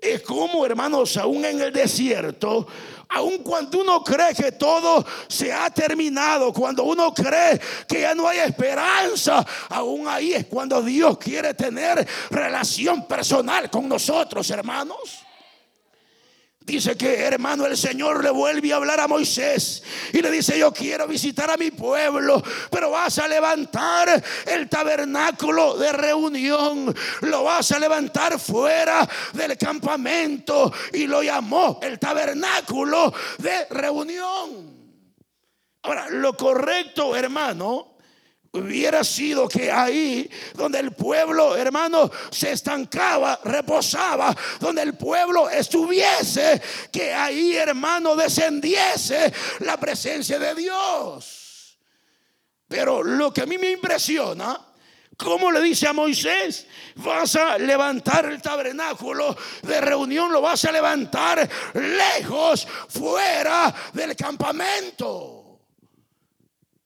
es 0.00 0.22
como, 0.22 0.64
hermanos, 0.64 1.16
aún 1.16 1.44
en 1.44 1.60
el 1.60 1.72
desierto, 1.72 2.66
aun 3.08 3.38
cuando 3.38 3.80
uno 3.80 4.02
cree 4.02 4.34
que 4.34 4.52
todo 4.52 5.04
se 5.28 5.52
ha 5.52 5.68
terminado, 5.70 6.52
cuando 6.52 6.84
uno 6.84 7.12
cree 7.12 7.60
que 7.86 8.00
ya 8.02 8.14
no 8.14 8.28
hay 8.28 8.38
esperanza, 8.38 9.44
aún 9.68 10.06
ahí 10.08 10.32
es 10.32 10.46
cuando 10.46 10.80
Dios 10.82 11.18
quiere 11.18 11.54
tener 11.54 12.06
relación 12.30 13.06
personal 13.06 13.68
con 13.68 13.88
nosotros, 13.88 14.48
hermanos. 14.50 15.29
Dice 16.70 16.96
que 16.96 17.24
hermano 17.24 17.66
el 17.66 17.76
Señor 17.76 18.22
le 18.22 18.30
vuelve 18.30 18.72
a 18.72 18.76
hablar 18.76 19.00
a 19.00 19.08
Moisés 19.08 19.82
y 20.12 20.22
le 20.22 20.30
dice 20.30 20.56
yo 20.56 20.72
quiero 20.72 21.08
visitar 21.08 21.50
a 21.50 21.56
mi 21.56 21.72
pueblo, 21.72 22.40
pero 22.70 22.92
vas 22.92 23.18
a 23.18 23.26
levantar 23.26 24.22
el 24.46 24.68
tabernáculo 24.68 25.76
de 25.76 25.92
reunión, 25.92 26.94
lo 27.22 27.42
vas 27.42 27.72
a 27.72 27.80
levantar 27.80 28.38
fuera 28.38 29.06
del 29.32 29.58
campamento 29.58 30.72
y 30.92 31.08
lo 31.08 31.24
llamó 31.24 31.80
el 31.82 31.98
tabernáculo 31.98 33.12
de 33.38 33.66
reunión. 33.70 34.72
Ahora, 35.82 36.08
lo 36.08 36.36
correcto 36.36 37.16
hermano 37.16 37.96
hubiera 38.52 39.04
sido 39.04 39.48
que 39.48 39.70
ahí 39.70 40.28
donde 40.54 40.80
el 40.80 40.92
pueblo, 40.92 41.56
hermano, 41.56 42.10
se 42.30 42.52
estancaba, 42.52 43.38
reposaba, 43.44 44.36
donde 44.58 44.82
el 44.82 44.94
pueblo 44.94 45.48
estuviese, 45.48 46.60
que 46.90 47.12
ahí, 47.12 47.56
hermano, 47.56 48.16
descendiese 48.16 49.32
la 49.60 49.78
presencia 49.78 50.38
de 50.38 50.54
Dios. 50.54 51.78
Pero 52.66 53.02
lo 53.02 53.32
que 53.32 53.42
a 53.42 53.46
mí 53.46 53.58
me 53.58 53.70
impresiona, 53.70 54.66
¿Cómo 55.16 55.52
le 55.52 55.60
dice 55.60 55.86
a 55.86 55.92
Moisés? 55.92 56.66
Vas 56.94 57.36
a 57.36 57.58
levantar 57.58 58.24
el 58.24 58.40
tabernáculo 58.40 59.36
de 59.60 59.78
reunión, 59.78 60.32
lo 60.32 60.40
vas 60.40 60.64
a 60.64 60.72
levantar 60.72 61.46
lejos, 61.74 62.66
fuera 62.88 63.74
del 63.92 64.16
campamento. 64.16 65.39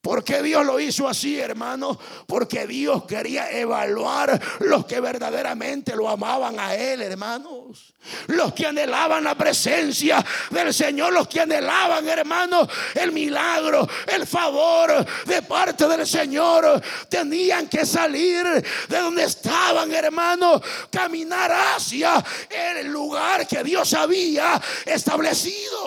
¿Por 0.04 0.22
qué 0.22 0.42
Dios 0.42 0.66
lo 0.66 0.78
hizo 0.78 1.08
así, 1.08 1.40
hermano? 1.40 1.98
Porque 2.26 2.66
Dios 2.66 3.06
quería 3.06 3.50
evaluar 3.50 4.38
los 4.60 4.84
que 4.84 5.00
verdaderamente 5.00 5.96
lo 5.96 6.10
amaban 6.10 6.60
a 6.60 6.74
Él, 6.74 7.00
hermanos. 7.00 7.94
Los 8.26 8.52
que 8.52 8.66
anhelaban 8.66 9.24
la 9.24 9.34
presencia 9.34 10.22
del 10.50 10.74
Señor, 10.74 11.14
los 11.14 11.26
que 11.26 11.40
anhelaban, 11.40 12.06
hermanos, 12.06 12.68
el 12.94 13.12
milagro, 13.12 13.88
el 14.06 14.26
favor 14.26 15.06
de 15.24 15.40
parte 15.40 15.88
del 15.88 16.06
Señor, 16.06 16.82
tenían 17.08 17.66
que 17.66 17.86
salir 17.86 18.44
de 18.44 18.98
donde 18.98 19.24
estaban, 19.24 19.90
hermanos, 19.90 20.60
caminar 20.90 21.50
hacia 21.50 22.22
el 22.50 22.88
lugar 22.88 23.48
que 23.48 23.64
Dios 23.64 23.94
había 23.94 24.60
establecido. 24.84 25.83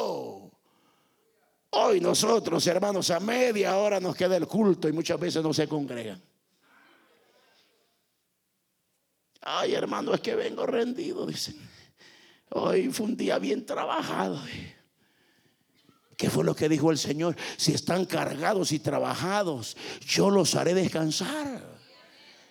Hoy 1.71 1.99
nosotros, 1.99 2.65
hermanos, 2.67 3.11
a 3.11 3.19
media 3.19 3.77
hora 3.77 3.99
nos 3.99 4.15
queda 4.15 4.37
el 4.37 4.47
culto 4.47 4.87
y 4.87 4.93
muchas 4.93 5.19
veces 5.19 5.43
no 5.43 5.53
se 5.53 5.67
congregan. 5.67 6.21
Ay, 9.41 9.75
hermano, 9.75 10.13
es 10.13 10.21
que 10.21 10.35
vengo 10.35 10.65
rendido, 10.65 11.25
dicen. 11.25 11.55
Hoy 12.49 12.89
fue 12.89 13.05
un 13.05 13.17
día 13.17 13.39
bien 13.39 13.65
trabajado. 13.65 14.41
¿Qué 16.17 16.29
fue 16.29 16.43
lo 16.43 16.55
que 16.55 16.67
dijo 16.67 16.89
el 16.91 16.97
Señor? 16.97 17.35
Si 17.57 17.73
están 17.73 18.05
cargados 18.05 18.71
y 18.71 18.79
trabajados, 18.79 19.77
yo 20.01 20.31
los 20.31 20.55
haré 20.55 20.73
descansar. 20.73 21.76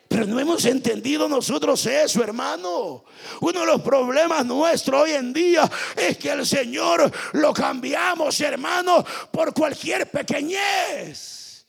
Pero 0.08 0.26
no 0.26 0.38
hemos 0.38 0.64
entendido 0.64 1.28
nosotros 1.28 1.84
eso, 1.86 2.22
hermano. 2.22 3.04
Uno 3.40 3.60
de 3.60 3.66
los 3.66 3.82
problemas 3.82 4.46
nuestros 4.46 5.02
hoy 5.02 5.12
en 5.12 5.32
día 5.32 5.68
es 5.96 6.16
que 6.16 6.30
el 6.30 6.46
Señor 6.46 7.10
lo 7.32 7.52
cambiamos, 7.52 8.40
hermano, 8.40 9.04
por 9.32 9.52
cualquier 9.52 10.08
pequeñez. 10.10 11.66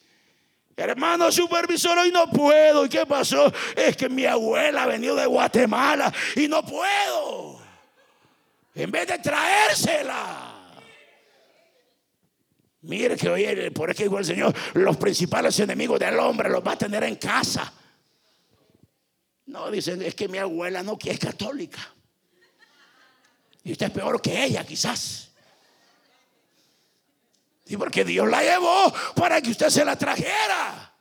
Hermano 0.76 1.32
supervisor, 1.32 1.98
hoy 1.98 2.12
no 2.12 2.30
puedo. 2.30 2.86
¿Y 2.86 2.90
qué 2.90 3.08
pasó? 3.08 3.52
Es 3.76 3.98
que 3.98 4.10
mi 4.10 4.26
abuela 4.26 4.84
ha 4.84 4.88
venido 4.88 5.16
de 5.16 5.26
Guatemala 5.26 6.14
y 6.36 6.48
no 6.48 6.64
puedo. 6.64 7.60
En 8.76 8.92
vez 8.92 9.08
de 9.08 9.18
traérsela. 9.18 10.54
Mire 12.82 13.18
que 13.18 13.28
hoy, 13.28 13.70
por 13.72 13.90
eso 13.90 14.04
dijo 14.04 14.20
el 14.20 14.26
Señor, 14.26 14.54
los 14.76 14.96
principales 14.98 15.60
enemigos 15.60 16.00
del 16.00 16.20
hombre 16.20 16.48
los 16.48 16.66
va 16.66 16.74
a 16.74 16.78
tener 16.78 17.04
en 17.04 17.16
casa. 17.16 17.74
No, 19.48 19.72
dicen, 19.72 20.02
es 20.02 20.14
que 20.14 20.28
mi 20.28 20.38
abuela 20.38 20.84
no 20.84 20.98
que 20.98 21.12
es 21.12 21.20
católica. 21.20 21.80
Y 23.64 23.72
usted 23.72 23.88
es 23.88 23.92
peor 23.92 24.22
que 24.22 24.44
ella, 24.44 24.66
quizás. 24.66 25.30
Y 27.66 27.76
porque 27.76 28.06
Dios 28.06 28.30
la 28.30 28.42
llevó 28.42 28.94
para 29.16 29.42
que 29.42 29.50
usted 29.50 29.70
se 29.70 29.84
la 29.84 29.98
trajera. 29.98 30.94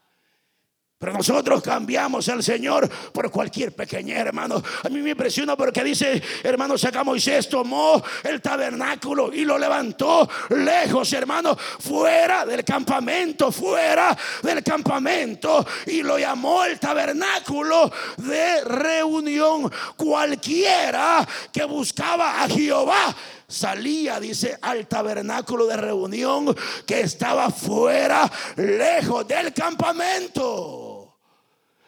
Pero 1.07 1.19
nosotros 1.19 1.63
cambiamos 1.63 2.29
al 2.31 2.43
Señor 2.43 2.89
por 3.13 3.31
cualquier 3.31 3.73
pequeña, 3.73 4.19
hermano. 4.19 4.61
A 4.83 4.89
mí 4.89 5.01
me 5.01 5.11
impresiona 5.11 5.55
porque 5.55 5.85
dice, 5.85 6.21
hermano, 6.43 6.77
saca 6.77 7.05
Moisés, 7.05 7.49
tomó 7.49 8.03
el 8.25 8.43
tabernáculo 8.43 9.33
y 9.33 9.45
lo 9.45 9.57
levantó 9.57 10.29
lejos, 10.49 11.13
hermano, 11.13 11.57
fuera 11.57 12.45
del 12.45 12.65
campamento, 12.65 13.53
fuera 13.53 14.19
del 14.43 14.65
campamento. 14.65 15.65
Y 15.87 16.03
lo 16.03 16.19
llamó 16.19 16.65
el 16.65 16.81
tabernáculo 16.81 17.89
de 18.17 18.65
reunión. 18.65 19.71
Cualquiera 19.97 21.25
que 21.53 21.63
buscaba 21.67 22.43
a 22.43 22.49
Jehová 22.49 23.15
salía, 23.47 24.19
dice, 24.19 24.59
al 24.61 24.89
tabernáculo 24.89 25.67
de 25.67 25.77
reunión 25.77 26.53
que 26.85 27.03
estaba 27.03 27.49
fuera, 27.51 28.29
lejos 28.57 29.29
del 29.29 29.55
campamento. 29.55 30.86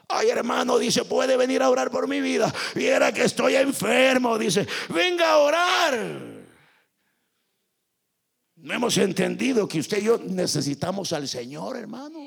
Ay, 0.08 0.30
hermano, 0.30 0.78
dice, 0.78 1.04
puede 1.04 1.36
venir 1.36 1.62
a 1.62 1.68
orar 1.68 1.90
por 1.90 2.08
mi 2.08 2.20
vida. 2.20 2.52
Viera 2.74 3.12
que 3.12 3.24
estoy 3.24 3.56
enfermo, 3.56 4.38
dice, 4.38 4.66
venga 4.88 5.32
a 5.32 5.38
orar. 5.38 5.98
No 8.56 8.74
hemos 8.74 8.96
entendido 8.96 9.68
que 9.68 9.80
usted 9.80 9.98
y 9.98 10.04
yo 10.04 10.18
necesitamos 10.18 11.12
al 11.12 11.28
Señor, 11.28 11.76
hermano. 11.76 12.18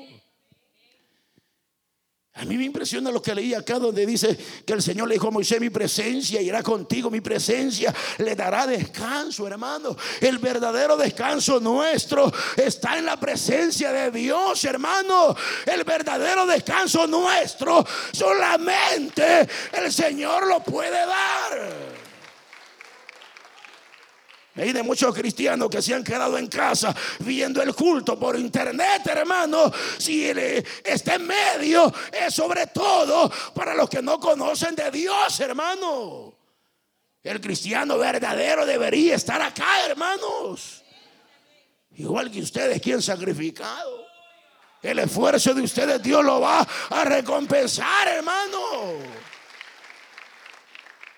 A 2.34 2.46
mí 2.46 2.56
me 2.56 2.64
impresiona 2.64 3.10
lo 3.10 3.20
que 3.20 3.34
leí 3.34 3.52
acá 3.52 3.78
donde 3.78 4.06
dice 4.06 4.38
que 4.64 4.72
el 4.72 4.80
Señor 4.80 5.06
le 5.06 5.14
dijo 5.16 5.28
a 5.28 5.30
Moisés, 5.30 5.60
mi 5.60 5.68
presencia 5.68 6.40
irá 6.40 6.62
contigo, 6.62 7.10
mi 7.10 7.20
presencia 7.20 7.94
le 8.18 8.34
dará 8.34 8.66
descanso, 8.66 9.46
hermano. 9.46 9.94
El 10.18 10.38
verdadero 10.38 10.96
descanso 10.96 11.60
nuestro 11.60 12.32
está 12.56 12.96
en 12.96 13.04
la 13.04 13.20
presencia 13.20 13.92
de 13.92 14.10
Dios, 14.10 14.64
hermano. 14.64 15.36
El 15.66 15.84
verdadero 15.84 16.46
descanso 16.46 17.06
nuestro 17.06 17.86
solamente 18.12 19.46
el 19.72 19.92
Señor 19.92 20.46
lo 20.46 20.60
puede 20.60 21.06
dar. 21.06 21.91
Hay 24.54 24.72
de 24.72 24.82
muchos 24.82 25.14
cristianos 25.14 25.70
que 25.70 25.80
se 25.80 25.94
han 25.94 26.04
quedado 26.04 26.36
en 26.36 26.46
casa 26.46 26.94
viendo 27.20 27.62
el 27.62 27.74
culto 27.74 28.18
por 28.18 28.38
internet, 28.38 29.06
hermano. 29.06 29.72
Si 29.96 30.30
está 30.84 31.14
en 31.14 31.26
medio, 31.26 31.92
es 32.12 32.34
sobre 32.34 32.66
todo 32.66 33.32
para 33.54 33.74
los 33.74 33.88
que 33.88 34.02
no 34.02 34.20
conocen 34.20 34.74
de 34.74 34.90
Dios, 34.90 35.40
hermano. 35.40 36.34
El 37.22 37.40
cristiano 37.40 37.96
verdadero 37.96 38.66
debería 38.66 39.14
estar 39.14 39.40
acá, 39.40 39.86
hermanos. 39.86 40.82
Igual 41.92 42.30
que 42.30 42.40
ustedes 42.40 42.80
que 42.82 42.92
han 42.92 43.02
sacrificado. 43.02 44.06
El 44.82 44.98
esfuerzo 44.98 45.54
de 45.54 45.62
ustedes 45.62 46.02
Dios 46.02 46.24
lo 46.24 46.40
va 46.40 46.66
a 46.90 47.04
recompensar, 47.04 48.08
hermano. 48.08 48.98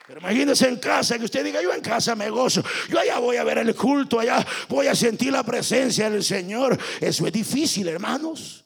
Pero 0.06 0.20
imagínese 0.20 0.68
en 0.68 0.76
casa 0.76 1.18
que 1.18 1.24
usted 1.24 1.42
diga, 1.42 1.62
yo 1.62 1.72
en 1.72 1.80
casa 1.80 2.14
me 2.14 2.28
gozo, 2.28 2.62
yo 2.90 2.98
allá 2.98 3.18
voy 3.18 3.36
a 3.36 3.44
ver 3.44 3.58
el 3.58 3.74
culto, 3.74 4.20
allá 4.20 4.44
voy 4.68 4.86
a 4.86 4.94
sentir 4.94 5.32
la 5.32 5.42
presencia 5.42 6.10
del 6.10 6.22
Señor. 6.22 6.78
Eso 7.00 7.26
es 7.26 7.32
difícil, 7.32 7.88
hermanos. 7.88 8.64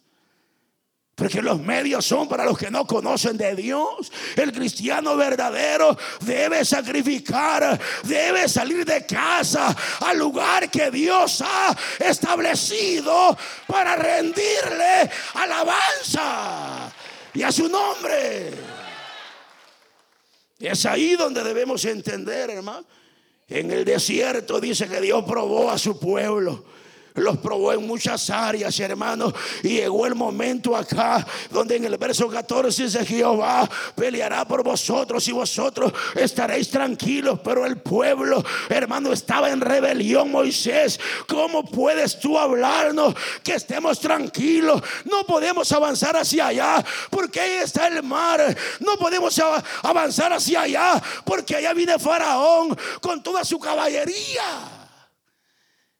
Porque 1.14 1.40
los 1.42 1.60
medios 1.60 2.06
son 2.06 2.28
para 2.28 2.44
los 2.44 2.58
que 2.58 2.70
no 2.70 2.86
conocen 2.86 3.36
de 3.36 3.54
Dios. 3.54 4.10
El 4.36 4.52
cristiano 4.52 5.16
verdadero 5.16 5.96
debe 6.20 6.64
sacrificar, 6.64 7.78
debe 8.04 8.48
salir 8.48 8.84
de 8.84 9.04
casa 9.06 9.76
al 10.00 10.18
lugar 10.18 10.68
que 10.70 10.90
Dios 10.90 11.42
ha 11.42 11.76
establecido 11.98 13.36
para 13.66 13.96
rendirle 13.96 15.10
alabanza 15.34 16.92
y 17.34 17.42
a 17.42 17.50
su 17.50 17.68
nombre. 17.68 18.77
Es 20.58 20.86
ahí 20.86 21.16
donde 21.16 21.44
debemos 21.44 21.84
entender, 21.84 22.50
hermano. 22.50 22.86
En 23.48 23.70
el 23.70 23.84
desierto 23.84 24.60
dice 24.60 24.88
que 24.88 25.00
Dios 25.00 25.24
probó 25.24 25.70
a 25.70 25.78
su 25.78 25.98
pueblo 25.98 26.64
los 27.20 27.38
probó 27.38 27.72
en 27.72 27.86
muchas 27.86 28.30
áreas, 28.30 28.78
hermanos. 28.80 29.34
Y 29.62 29.68
llegó 29.68 30.06
el 30.06 30.14
momento 30.14 30.76
acá 30.76 31.26
donde 31.50 31.76
en 31.76 31.84
el 31.84 31.96
verso 31.96 32.28
14 32.28 32.84
dice 32.84 33.04
Jehová 33.04 33.68
peleará 33.94 34.44
por 34.46 34.62
vosotros 34.62 35.26
y 35.28 35.32
vosotros 35.32 35.92
estaréis 36.14 36.70
tranquilos. 36.70 37.40
Pero 37.42 37.66
el 37.66 37.78
pueblo, 37.78 38.44
hermano, 38.68 39.12
estaba 39.12 39.50
en 39.50 39.60
rebelión, 39.60 40.30
Moisés. 40.30 40.98
¿Cómo 41.26 41.64
puedes 41.64 42.18
tú 42.18 42.38
hablarnos 42.38 43.14
que 43.42 43.54
estemos 43.54 44.00
tranquilos? 44.00 44.82
No 45.04 45.24
podemos 45.24 45.70
avanzar 45.72 46.16
hacia 46.16 46.48
allá 46.48 46.84
porque 47.10 47.40
ahí 47.40 47.52
está 47.62 47.88
el 47.88 48.02
mar. 48.02 48.56
No 48.80 48.96
podemos 48.96 49.40
avanzar 49.82 50.32
hacia 50.32 50.62
allá 50.62 51.02
porque 51.24 51.56
allá 51.56 51.72
viene 51.74 51.98
Faraón 51.98 52.76
con 53.00 53.22
toda 53.22 53.44
su 53.44 53.58
caballería. 53.58 54.77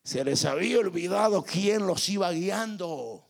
Se 0.08 0.24
les 0.24 0.46
había 0.46 0.78
olvidado 0.78 1.44
quién 1.44 1.86
los 1.86 2.08
iba 2.08 2.32
guiando. 2.32 3.28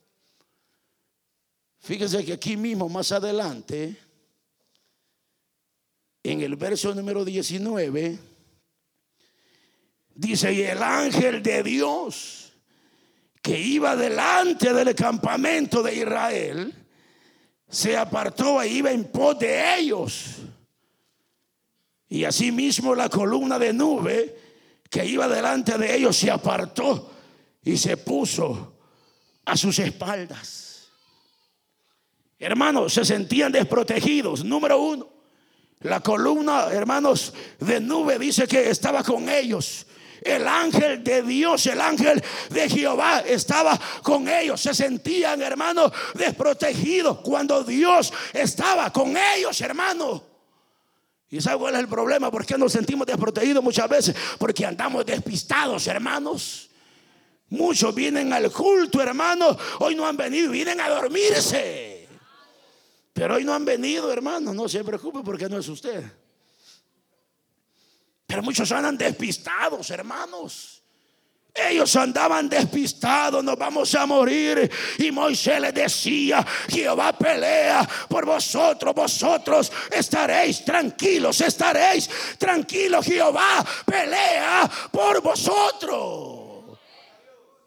Fíjense 1.81 2.25
que 2.25 2.35
aquí 2.35 2.57
mismo, 2.57 2.89
más 2.89 3.11
adelante, 3.11 3.97
en 6.23 6.41
el 6.41 6.55
verso 6.55 6.95
número 6.95 7.25
19, 7.25 8.17
dice, 10.15 10.53
y 10.53 10.63
el 10.63 10.81
ángel 10.81 11.43
de 11.43 11.65
Dios 11.65 12.53
que 13.43 13.59
iba 13.59 13.97
delante 13.97 14.73
del 14.73 14.95
campamento 14.95 15.83
de 15.83 15.97
Israel, 15.97 16.73
se 17.69 17.97
apartó 17.97 18.63
e 18.63 18.69
iba 18.69 18.93
en 18.93 19.11
pos 19.11 19.37
de 19.37 19.81
ellos. 19.81 20.37
Y 22.09 22.23
asimismo 22.23 22.95
la 22.95 23.09
columna 23.09 23.59
de 23.59 23.73
nube 23.73 24.48
que 24.91 25.05
iba 25.05 25.29
delante 25.29 25.77
de 25.77 25.97
ellos 25.97 26.17
se 26.17 26.31
apartó 26.31 27.11
y 27.63 27.77
se 27.77 27.97
puso 27.97 28.75
a 29.45 29.57
sus 29.57 29.79
espaldas. 29.79 30.89
Hermanos, 32.39 32.95
se 32.95 33.05
sentían 33.05 33.51
desprotegidos. 33.51 34.45
Número 34.45 34.81
uno, 34.81 35.09
la 35.81 36.01
columna, 36.01 36.69
hermanos, 36.71 37.35
de 37.59 37.81
nube 37.81 38.19
dice 38.19 38.47
que 38.47 38.71
estaba 38.71 39.03
con 39.03 39.29
ellos. 39.29 39.87
El 40.23 40.49
ángel 40.49 41.05
de 41.05 41.23
Dios, 41.23 41.67
el 41.67 41.81
ángel 41.81 42.23
de 42.51 42.69
Jehová 42.69 43.21
estaba 43.21 43.79
con 44.03 44.29
ellos. 44.29 44.61
Se 44.61 44.75
sentían, 44.75 45.41
hermanos, 45.43 45.93
desprotegidos 46.15 47.19
cuando 47.19 47.63
Dios 47.63 48.13
estaba 48.33 48.93
con 48.93 49.17
ellos, 49.17 49.61
hermanos. 49.61 50.23
¿Y 51.31 51.41
sabe 51.41 51.59
cuál 51.59 51.75
es 51.75 51.81
el 51.81 51.89
problema? 51.89 52.31
¿Por 52.31 52.47
qué 52.47 52.57
nos 52.57 52.73
sentimos 52.73 53.07
desprotegidos 53.07 53.63
muchas 53.63 53.89
veces? 53.89 54.17
Porque 54.39 54.65
andamos 54.65 55.05
despistados, 55.05 55.87
hermanos. 55.87 56.71
Muchos 57.51 57.95
vienen 57.95 58.33
al 58.33 58.51
culto, 58.51 59.01
hermanos. 59.01 59.57
Hoy 59.81 59.95
no 59.95 60.07
han 60.07 60.17
venido, 60.17 60.51
vienen 60.51 60.81
a 60.81 60.89
dormirse. 60.89 62.09
Pero 63.13 63.35
hoy 63.35 63.45
no 63.45 63.53
han 63.53 63.65
venido, 63.65 64.13
hermanos. 64.13 64.55
No 64.55 64.69
se 64.69 64.83
preocupe 64.85 65.21
porque 65.25 65.49
no 65.49 65.59
es 65.59 65.69
usted. 65.69 66.05
Pero 68.27 68.43
muchos 68.43 68.71
andan 68.73 68.97
despistados, 68.97 69.91
hermanos. 69.91 70.78
Ellos 71.55 71.95
andaban 71.97 72.49
despistados, 72.49 73.43
nos 73.43 73.59
vamos 73.59 73.95
a 73.95 74.07
morir. 74.07 74.71
Y 74.99 75.11
Moisés 75.11 75.61
les 75.61 75.75
decía, 75.75 76.47
Jehová 76.69 77.13
pelea 77.13 77.89
por 78.09 78.25
vosotros, 78.25 78.95
vosotros 78.95 79.73
estaréis 79.91 80.65
tranquilos, 80.65 81.41
estaréis 81.41 82.09
tranquilos, 82.39 83.05
Jehová 83.05 83.65
pelea 83.85 84.71
por 84.91 85.21
vosotros. 85.21 86.47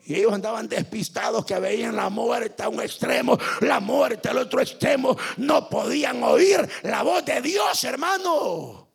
Y 0.05 0.15
ellos 0.15 0.33
andaban 0.33 0.67
despistados 0.67 1.45
que 1.45 1.59
veían 1.59 1.95
la 1.95 2.09
muerte 2.09 2.63
a 2.63 2.69
un 2.69 2.81
extremo, 2.81 3.37
la 3.61 3.79
muerte 3.79 4.29
al 4.29 4.37
otro 4.39 4.61
extremo. 4.61 5.15
No 5.37 5.69
podían 5.69 6.23
oír 6.23 6.67
la 6.83 7.03
voz 7.03 7.23
de 7.25 7.41
Dios, 7.41 7.83
hermano. 7.83 8.87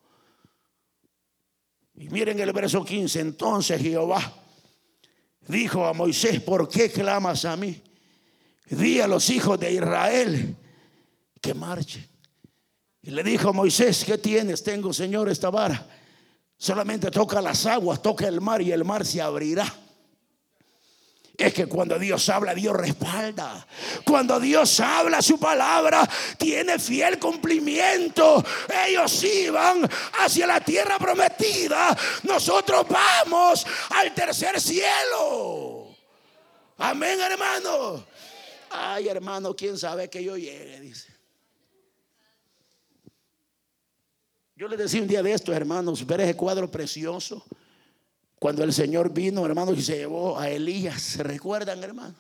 Y 1.95 2.09
miren 2.09 2.41
el 2.41 2.53
verso 2.53 2.85
15, 2.85 3.21
entonces 3.21 3.81
Jehová 3.81 4.46
dijo 5.49 5.87
a 5.87 5.93
Moisés, 5.93 6.41
¿por 6.41 6.69
qué 6.69 6.91
clamas 6.91 7.45
a 7.45 7.57
mí? 7.57 7.81
Di 8.69 9.01
a 9.01 9.07
los 9.07 9.31
hijos 9.31 9.59
de 9.61 9.73
Israel 9.73 10.57
que 11.41 11.55
marchen. 11.55 12.07
Y 13.03 13.11
le 13.11 13.23
dijo 13.23 13.51
a 13.51 13.53
Moisés, 13.53 14.05
¿qué 14.05 14.19
tienes? 14.19 14.63
Tengo, 14.63 14.93
Señor, 14.93 15.29
esta 15.29 15.51
vara. 15.51 15.87
Solamente 16.59 17.11
toca 17.11 17.41
las 17.41 17.67
aguas, 17.67 18.03
toca 18.03 18.27
el 18.27 18.41
mar 18.41 18.61
y 18.63 18.73
el 18.73 18.85
mar 18.85 19.07
se 19.07 19.23
abrirá. 19.23 19.73
Es 21.39 21.53
que 21.53 21.67
cuando 21.67 21.99
Dios 21.99 22.29
habla, 22.31 22.55
Dios 22.55 22.75
respalda. 22.75 23.67
Cuando 24.05 24.41
Dios 24.41 24.81
habla, 24.81 25.21
su 25.21 25.39
palabra 25.39 26.09
tiene 26.39 26.79
fiel 26.79 27.19
cumplimiento. 27.19 28.43
Ellos 28.87 29.23
iban 29.23 29.89
hacia 30.21 30.47
la 30.47 30.61
tierra 30.61 30.99
prometida. 30.99 31.97
Nosotros 32.23 32.87
vamos 32.89 33.67
al 33.91 34.15
tercer 34.15 34.59
cielo. 34.61 35.95
Amén, 36.79 37.21
hermano. 37.21 38.07
Ay, 38.71 39.09
hermano, 39.09 39.55
quién 39.55 39.77
sabe 39.77 40.09
que 40.09 40.25
yo 40.25 40.37
llegue, 40.37 40.81
dice. 40.81 41.15
Yo 44.55 44.69
les 44.69 44.79
decía 44.79 45.03
un 45.03 45.09
día 45.09 45.23
de 45.23 45.33
estos, 45.33 45.55
hermanos, 45.55 46.07
ver 46.07 46.23
ese 46.23 46.35
cuadro 46.35 46.71
precioso 46.71 47.45
cuando 48.39 48.63
el 48.65 48.73
Señor 48.73 49.13
vino, 49.13 49.45
hermano, 49.47 49.73
y 49.73 49.83
se 49.83 49.97
llevó 49.97 50.39
a 50.39 50.51
Elías, 50.51 51.01
¿se 51.01 51.23
recuerdan, 51.23 51.83
hermano? 51.83 52.15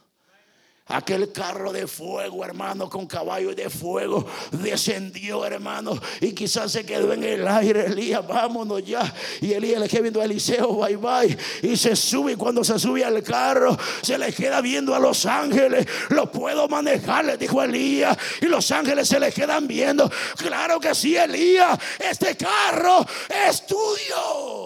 Aquel 0.88 1.32
carro 1.32 1.72
de 1.72 1.88
fuego, 1.88 2.44
hermano, 2.44 2.88
con 2.88 3.08
caballos 3.08 3.56
de 3.56 3.68
fuego, 3.68 4.24
descendió, 4.52 5.44
hermano, 5.44 6.00
y 6.20 6.32
quizás 6.32 6.70
se 6.70 6.86
quedó 6.86 7.12
en 7.12 7.24
el 7.24 7.48
aire. 7.48 7.86
Elías, 7.86 8.24
vámonos 8.24 8.84
ya. 8.84 9.12
Y 9.40 9.52
Elías 9.52 9.80
le 9.80 9.88
queda 9.88 10.02
viendo 10.02 10.20
a 10.20 10.26
Eliseo, 10.26 10.74
bye 10.76 10.94
bye. 10.94 11.36
Y 11.62 11.76
se 11.76 11.96
sube, 11.96 12.32
y 12.32 12.36
cuando 12.36 12.62
se 12.62 12.78
sube 12.78 13.04
al 13.04 13.20
carro, 13.24 13.76
se 14.00 14.16
le 14.16 14.32
queda 14.32 14.60
viendo 14.60 14.94
a 14.94 15.00
los 15.00 15.26
ángeles. 15.26 15.88
Lo 16.10 16.30
puedo 16.30 16.68
manejar, 16.68 17.24
le 17.24 17.36
dijo 17.36 17.60
Elías. 17.60 18.16
Y 18.40 18.46
los 18.46 18.70
ángeles 18.70 19.08
se 19.08 19.18
le 19.18 19.32
quedan 19.32 19.66
viendo. 19.66 20.08
Claro 20.36 20.78
que 20.78 20.94
sí, 20.94 21.16
Elías, 21.16 21.76
este 21.98 22.36
carro 22.36 23.04
es 23.48 23.66
tuyo. 23.66 24.65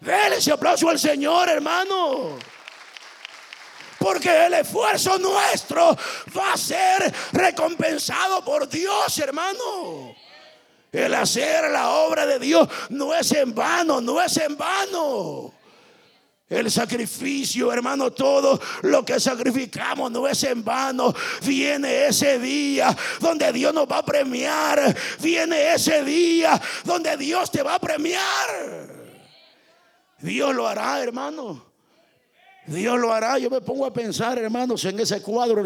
Dele 0.00 0.36
ese 0.36 0.52
aplauso 0.52 0.88
al 0.88 0.98
Señor, 0.98 1.48
hermano. 1.48 2.38
Porque 3.98 4.46
el 4.46 4.54
esfuerzo 4.54 5.18
nuestro 5.18 5.96
va 6.36 6.54
a 6.54 6.56
ser 6.56 7.12
recompensado 7.32 8.42
por 8.42 8.66
Dios, 8.66 9.18
hermano. 9.18 10.14
El 10.90 11.14
hacer 11.14 11.70
la 11.70 11.90
obra 11.90 12.24
de 12.24 12.38
Dios 12.38 12.66
no 12.88 13.14
es 13.14 13.30
en 13.32 13.54
vano, 13.54 14.00
no 14.00 14.20
es 14.20 14.36
en 14.38 14.56
vano. 14.56 15.52
El 16.48 16.68
sacrificio, 16.68 17.72
hermano, 17.72 18.10
todo 18.10 18.60
lo 18.82 19.04
que 19.04 19.20
sacrificamos 19.20 20.10
no 20.10 20.26
es 20.26 20.42
en 20.42 20.64
vano. 20.64 21.14
Viene 21.42 22.06
ese 22.06 22.40
día 22.40 22.96
donde 23.20 23.52
Dios 23.52 23.72
nos 23.72 23.86
va 23.86 23.98
a 23.98 24.04
premiar. 24.04 24.96
Viene 25.20 25.74
ese 25.74 26.02
día 26.02 26.60
donde 26.82 27.16
Dios 27.16 27.52
te 27.52 27.62
va 27.62 27.76
a 27.76 27.78
premiar. 27.78 28.89
Dios 30.20 30.54
lo 30.54 30.66
hará, 30.66 31.02
hermano. 31.02 31.70
Dios 32.66 33.00
lo 33.00 33.12
hará. 33.12 33.38
Yo 33.38 33.50
me 33.50 33.60
pongo 33.60 33.84
a 33.86 33.92
pensar, 33.92 34.38
hermanos, 34.38 34.84
en 34.84 35.00
ese 35.00 35.20
cuadro, 35.22 35.64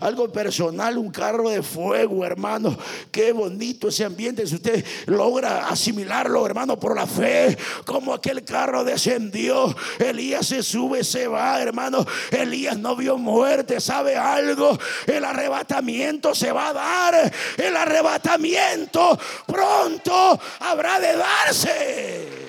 algo 0.00 0.30
personal, 0.30 0.98
un 0.98 1.10
carro 1.10 1.48
de 1.48 1.62
fuego, 1.62 2.24
hermano. 2.24 2.76
Qué 3.10 3.32
bonito 3.32 3.88
ese 3.88 4.04
ambiente. 4.04 4.46
Si 4.46 4.56
usted 4.56 4.84
logra 5.06 5.68
asimilarlo, 5.68 6.44
hermano, 6.44 6.78
por 6.78 6.96
la 6.96 7.06
fe, 7.06 7.56
como 7.86 8.12
aquel 8.12 8.44
carro 8.44 8.84
descendió, 8.84 9.74
Elías 9.98 10.46
se 10.46 10.62
sube, 10.62 11.04
se 11.04 11.26
va, 11.26 11.62
hermano. 11.62 12.04
Elías 12.30 12.76
no 12.76 12.96
vio 12.96 13.16
muerte, 13.16 13.80
¿sabe 13.80 14.16
algo? 14.16 14.78
El 15.06 15.24
arrebatamiento 15.24 16.34
se 16.34 16.52
va 16.52 16.68
a 16.68 16.72
dar. 16.72 17.32
El 17.56 17.76
arrebatamiento 17.76 19.18
pronto 19.46 20.38
habrá 20.60 21.00
de 21.00 21.16
darse. 21.16 22.41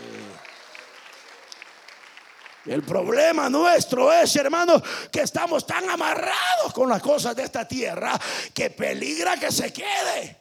El 2.65 2.82
problema 2.82 3.49
nuestro 3.49 4.12
es, 4.12 4.34
hermano, 4.38 4.82
que 5.12 5.21
estamos 5.21 5.67
tan 5.67 5.89
amarrados 5.89 6.73
con 6.73 6.88
las 6.88 7.02
cosas 7.02 7.36
de 7.36 7.43
esta 7.43 7.67
tierra 7.67 8.19
que 8.54 8.69
peligra 8.69 9.38
que 9.38 9.52
se 9.52 9.73
quede. 9.73 10.38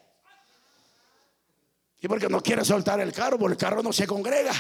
Y 2.01 2.07
porque 2.07 2.29
no 2.29 2.41
quiere 2.41 2.65
soltar 2.65 3.01
el 3.01 3.13
carro, 3.13 3.39
porque 3.39 3.55
el 3.55 3.59
carro 3.59 3.83
no 3.83 3.93
se 3.93 4.07
congrega. 4.07 4.55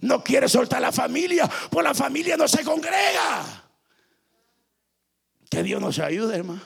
No 0.00 0.24
quiere 0.24 0.48
soltar 0.48 0.80
la 0.80 0.92
familia, 0.92 1.50
pues 1.70 1.84
la 1.84 1.94
familia 1.94 2.36
no 2.36 2.48
se 2.48 2.64
congrega. 2.64 3.64
Que 5.50 5.62
Dios 5.62 5.80
nos 5.80 5.98
ayude, 5.98 6.36
hermano. 6.36 6.62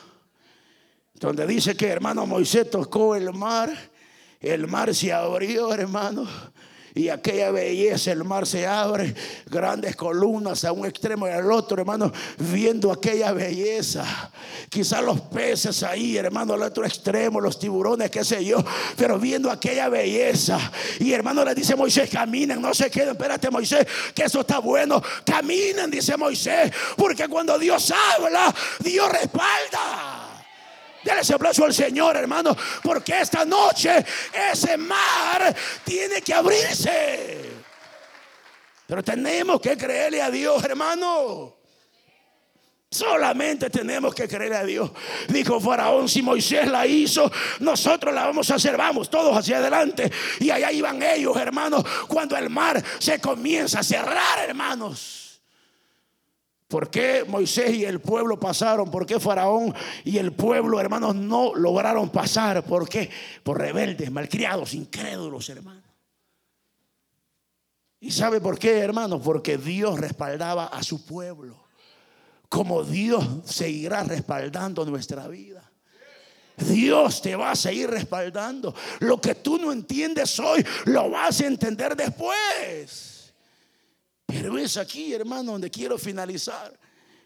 Donde 1.15 1.45
dice 1.45 1.75
que 1.75 1.87
hermano 1.87 2.25
Moisés 2.25 2.69
tocó 2.69 3.13
el 3.13 3.33
mar, 3.33 3.69
el 4.39 4.67
mar 4.67 4.95
se 4.95 5.11
abrió, 5.11 5.73
hermano 5.73 6.25
y 6.95 7.09
aquella 7.09 7.51
belleza, 7.51 8.11
el 8.11 8.23
mar 8.23 8.45
se 8.47 8.65
abre, 8.65 9.13
grandes 9.47 9.95
columnas 9.95 10.63
a 10.65 10.71
un 10.71 10.85
extremo 10.85 11.27
y 11.27 11.31
al 11.31 11.51
otro, 11.51 11.79
hermano, 11.79 12.11
viendo 12.37 12.91
aquella 12.91 13.31
belleza. 13.31 14.31
Quizás 14.69 15.03
los 15.03 15.21
peces 15.21 15.83
ahí, 15.83 16.17
hermano, 16.17 16.53
al 16.53 16.63
otro 16.63 16.85
extremo, 16.85 17.39
los 17.41 17.59
tiburones, 17.59 18.09
qué 18.09 18.23
sé 18.23 18.43
yo, 18.43 18.63
pero 18.95 19.19
viendo 19.19 19.51
aquella 19.51 19.89
belleza. 19.89 20.59
Y 20.99 21.13
hermano 21.13 21.43
le 21.45 21.55
dice 21.55 21.75
Moisés, 21.75 22.09
caminen, 22.09 22.61
no 22.61 22.73
se 22.73 22.89
queden, 22.89 23.09
espérate 23.09 23.49
Moisés, 23.49 23.85
que 24.13 24.23
eso 24.23 24.41
está 24.41 24.59
bueno, 24.59 25.01
caminen, 25.25 25.89
dice 25.89 26.17
Moisés, 26.17 26.71
porque 26.95 27.27
cuando 27.27 27.57
Dios 27.57 27.91
habla, 27.91 28.53
Dios 28.79 29.11
respalda. 29.11 30.28
Dale 31.03 31.21
ese 31.21 31.33
aplauso 31.33 31.65
al 31.65 31.73
Señor, 31.73 32.17
hermano, 32.17 32.55
porque 32.83 33.19
esta 33.19 33.45
noche 33.45 34.05
ese 34.51 34.77
mar 34.77 35.55
tiene 35.83 36.21
que 36.21 36.33
abrirse. 36.33 37.49
Pero 38.85 39.03
tenemos 39.03 39.61
que 39.61 39.77
creerle 39.77 40.21
a 40.21 40.31
Dios, 40.31 40.63
hermano. 40.63 41.59
Solamente 42.91 43.69
tenemos 43.69 44.15
que 44.15 44.27
creerle 44.27 44.57
a 44.57 44.63
Dios. 44.63 44.91
Dijo 45.27 45.59
Faraón, 45.59 46.09
si 46.09 46.23
Moisés 46.23 46.67
la 46.67 46.87
hizo, 46.87 47.31
nosotros 47.59 48.13
la 48.13 48.25
vamos 48.25 48.49
a 48.49 48.55
hacer. 48.55 48.75
Vamos 48.75 49.11
todos 49.11 49.37
hacia 49.37 49.59
adelante. 49.59 50.11
Y 50.39 50.49
allá 50.49 50.71
iban 50.71 51.01
ellos, 51.03 51.37
hermanos, 51.37 51.83
cuando 52.07 52.35
el 52.35 52.49
mar 52.49 52.83
se 52.97 53.21
comienza 53.21 53.81
a 53.81 53.83
cerrar, 53.83 54.39
hermanos. 54.39 55.28
¿Por 56.69 56.91
qué 56.91 57.25
Moisés 57.27 57.71
y 57.71 57.83
el 57.83 57.99
pueblo 57.99 58.39
pasaron? 58.39 58.91
¿Por 58.91 59.07
qué 59.07 59.19
Faraón 59.19 59.73
y 60.05 60.19
el 60.19 60.33
pueblo, 60.33 60.79
hermanos, 60.79 61.15
no 61.15 61.55
lograron 61.55 62.11
pasar? 62.11 62.63
¿Por 62.63 62.87
qué? 62.87 63.09
Por 63.41 63.57
rebeldes, 63.57 64.11
malcriados, 64.11 64.75
incrédulos, 64.75 65.49
hermanos. 65.49 65.83
¿Y 67.99 68.11
sabe 68.11 68.39
por 68.39 68.59
qué, 68.59 68.77
hermanos? 68.77 69.19
Porque 69.23 69.57
Dios 69.57 69.99
respaldaba 69.99 70.67
a 70.67 70.83
su 70.83 71.03
pueblo. 71.07 71.57
Como 72.49 72.83
Dios 72.83 73.25
seguirá 73.45 74.03
respaldando 74.03 74.85
nuestra 74.85 75.27
vida. 75.27 75.67
Dios 76.55 77.23
te 77.23 77.35
va 77.35 77.49
a 77.49 77.55
seguir 77.55 77.89
respaldando. 77.89 78.75
Lo 78.99 79.19
que 79.19 79.33
tú 79.33 79.57
no 79.57 79.71
entiendes 79.71 80.39
hoy, 80.39 80.63
lo 80.85 81.09
vas 81.09 81.41
a 81.41 81.47
entender 81.47 81.95
después. 81.95 83.18
Pero 84.29 84.57
es 84.59 84.77
aquí, 84.77 85.13
hermano, 85.13 85.53
donde 85.53 85.71
quiero 85.71 85.97
finalizar. 85.97 86.71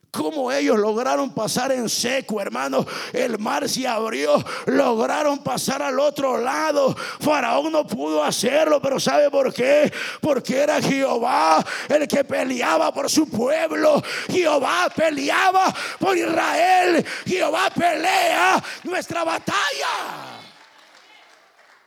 Cómo 0.09 0.51
ellos 0.51 0.78
lograron 0.78 1.34
pasar 1.34 1.71
en 1.71 1.89
seco, 1.89 2.39
hermano. 2.39 2.86
El 3.11 3.39
mar 3.39 3.67
se 3.67 3.88
abrió, 3.88 4.43
lograron 4.67 5.39
pasar 5.39 5.82
al 5.82 5.99
otro 5.99 6.38
lado. 6.38 6.95
Faraón 7.19 7.71
no 7.71 7.86
pudo 7.86 8.23
hacerlo, 8.23 8.80
pero 8.80 8.99
¿sabe 8.99 9.32
por 9.32 9.51
qué? 9.51 9.91
Porque 10.21 10.59
era 10.59 10.80
Jehová 10.80 11.65
el 11.89 12.07
que 12.07 12.23
peleaba 12.23 12.93
por 12.93 13.09
su 13.09 13.28
pueblo. 13.28 14.03
Jehová 14.30 14.88
peleaba 14.95 15.73
por 15.99 16.15
Israel. 16.15 17.03
Jehová 17.25 17.71
pelea 17.75 18.63
nuestra 18.84 19.23
batalla. 19.23 20.32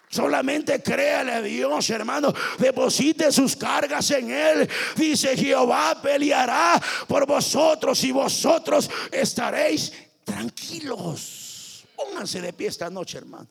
Solamente 0.09 0.83
créale 0.83 1.33
a 1.33 1.43
Dios, 1.43 1.91
hermano. 1.91 2.33
Deposite 2.59 3.33
sus 3.33 3.57
cargas 3.57 4.11
en 4.13 4.31
Él. 4.31 4.69
Dice 4.97 5.37
Jehová 5.37 6.01
peleará 6.01 6.81
por 7.09 7.27
vosotros 7.27 8.03
y 8.05 8.13
vosotros 8.13 8.89
estaréis 9.11 9.93
tranquilos. 10.25 11.85
Pónganse 11.97 12.41
de 12.41 12.53
pie 12.53 12.69
esta 12.69 12.89
noche, 12.89 13.19
hermano. 13.19 13.49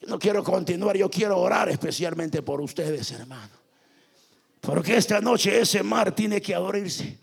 Yo 0.00 0.08
no 0.08 0.18
quiero 0.18 0.42
continuar, 0.42 0.96
yo 0.96 1.10
quiero 1.10 1.38
orar 1.38 1.68
especialmente 1.68 2.42
por 2.42 2.60
ustedes, 2.60 3.10
hermano. 3.12 3.52
Porque 4.60 4.96
esta 4.96 5.20
noche 5.20 5.60
ese 5.60 5.82
mar 5.82 6.14
tiene 6.14 6.40
que 6.40 6.54
abrirse. 6.54 7.18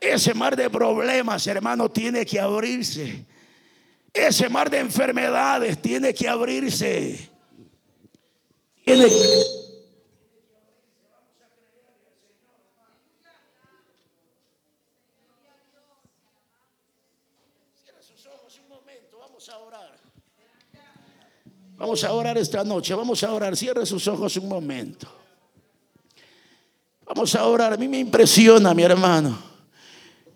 Ese 0.00 0.34
mar 0.34 0.54
de 0.54 0.70
problemas, 0.70 1.46
hermano, 1.48 1.90
tiene 1.90 2.24
que 2.24 2.38
abrirse. 2.38 3.26
Ese 4.26 4.48
mar 4.48 4.68
de 4.68 4.78
enfermedades 4.78 5.80
tiene 5.80 6.12
que 6.12 6.28
abrirse. 6.28 7.30
Tiene 8.84 9.06
que... 9.06 9.58
Vamos 19.18 19.48
a 19.48 19.58
orar. 19.58 19.96
Vamos 21.76 22.02
a 22.02 22.12
orar 22.12 22.38
esta 22.38 22.64
noche, 22.64 22.92
vamos 22.92 23.22
a 23.22 23.32
orar. 23.32 23.56
Cierre 23.56 23.86
sus 23.86 24.08
ojos 24.08 24.36
un 24.36 24.48
momento. 24.48 25.06
Vamos 27.06 27.34
a 27.36 27.46
orar. 27.46 27.72
A 27.72 27.76
mí 27.76 27.86
me 27.86 28.00
impresiona, 28.00 28.74
mi 28.74 28.82
hermano. 28.82 29.47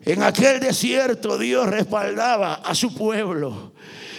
En 0.04 0.22
aquel 0.22 0.58
desierto 0.58 1.38
Dios 1.38 1.68
respaldaba 1.68 2.54
a 2.54 2.74
su 2.74 2.94
pueblo. 2.94 3.72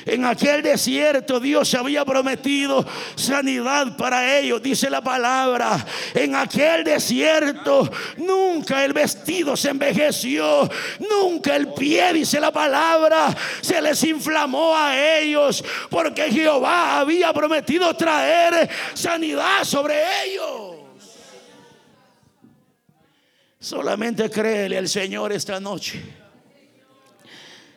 En 0.05 0.25
aquel 0.25 0.61
desierto 0.61 1.39
Dios 1.39 1.73
había 1.75 2.03
prometido 2.03 2.85
sanidad 3.15 3.95
para 3.95 4.37
ellos, 4.37 4.61
dice 4.61 4.89
la 4.89 5.01
palabra. 5.01 5.85
En 6.13 6.35
aquel 6.35 6.83
desierto 6.83 7.89
nunca 8.17 8.83
el 8.83 8.91
vestido 8.91 9.55
se 9.55 9.69
envejeció, 9.69 10.69
nunca 11.09 11.55
el 11.55 11.69
pie, 11.73 12.13
dice 12.13 12.39
la 12.39 12.51
palabra, 12.51 13.35
se 13.61 13.81
les 13.81 14.03
inflamó 14.03 14.75
a 14.75 15.19
ellos, 15.19 15.63
porque 15.89 16.31
Jehová 16.31 16.99
había 16.99 17.31
prometido 17.31 17.93
traer 17.95 18.69
sanidad 18.93 19.63
sobre 19.63 19.95
ellos. 20.25 20.72
Solamente 23.63 24.29
créele 24.29 24.77
al 24.77 24.89
Señor 24.89 25.31
esta 25.31 25.57
noche. 25.57 26.03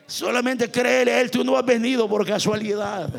Solamente 0.05 0.69
créele 0.69 1.13
a 1.13 1.21
Él. 1.21 1.31
Tú 1.31 1.45
no 1.45 1.55
has 1.55 1.65
venido 1.65 2.09
por 2.09 2.27
casualidad. 2.27 3.09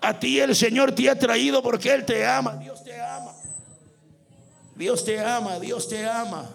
A 0.00 0.16
ti 0.20 0.38
el 0.38 0.54
Señor 0.54 0.92
te 0.92 1.10
ha 1.10 1.18
traído 1.18 1.60
porque 1.60 1.92
Él 1.92 2.04
te 2.04 2.24
ama. 2.24 2.58
Dios 2.58 2.84
te 2.84 3.00
ama. 3.00 3.32
Dios 4.76 5.04
te 5.04 5.18
ama. 5.18 5.58
Dios 5.58 5.88
te 5.88 6.08
ama. 6.08 6.48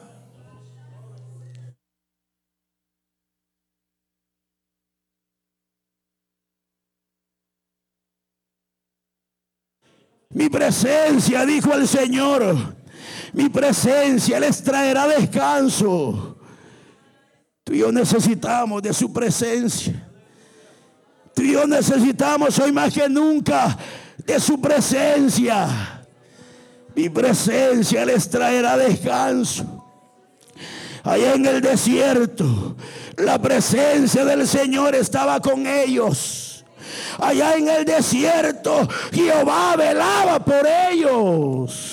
Mi 10.30 10.48
presencia, 10.48 11.46
dijo 11.46 11.74
el 11.74 11.90
Señor 11.90 12.83
mi 13.34 13.50
presencia 13.50 14.40
les 14.40 14.62
traerá 14.62 15.08
descanso. 15.08 16.38
Tú 17.64 17.74
y 17.74 17.80
yo 17.80 17.92
necesitamos 17.92 18.82
de 18.82 18.94
su 18.94 19.12
presencia. 19.12 20.08
Tú 21.34 21.42
y 21.42 21.54
yo 21.54 21.66
necesitamos 21.66 22.58
hoy 22.60 22.72
más 22.72 22.94
que 22.94 23.10
nunca 23.10 23.78
de 24.18 24.40
su 24.40 24.62
presencia. 24.62 25.68
Mi 26.96 27.10
presencia 27.10 28.06
les 28.06 28.30
traerá 28.30 28.78
descanso. 28.78 29.84
Allá 31.04 31.34
en 31.34 31.46
el 31.46 31.60
desierto, 31.60 32.76
la 33.18 33.42
presencia 33.42 34.24
del 34.24 34.48
Señor 34.48 34.96
estaba 34.96 35.40
con 35.40 35.66
ellos. 35.66 36.64
Allá 37.20 37.56
en 37.56 37.68
el 37.68 37.84
desierto, 37.84 38.88
Jehová 39.12 39.76
velaba 39.76 40.40
por 40.40 40.68
ellos. 40.92 41.93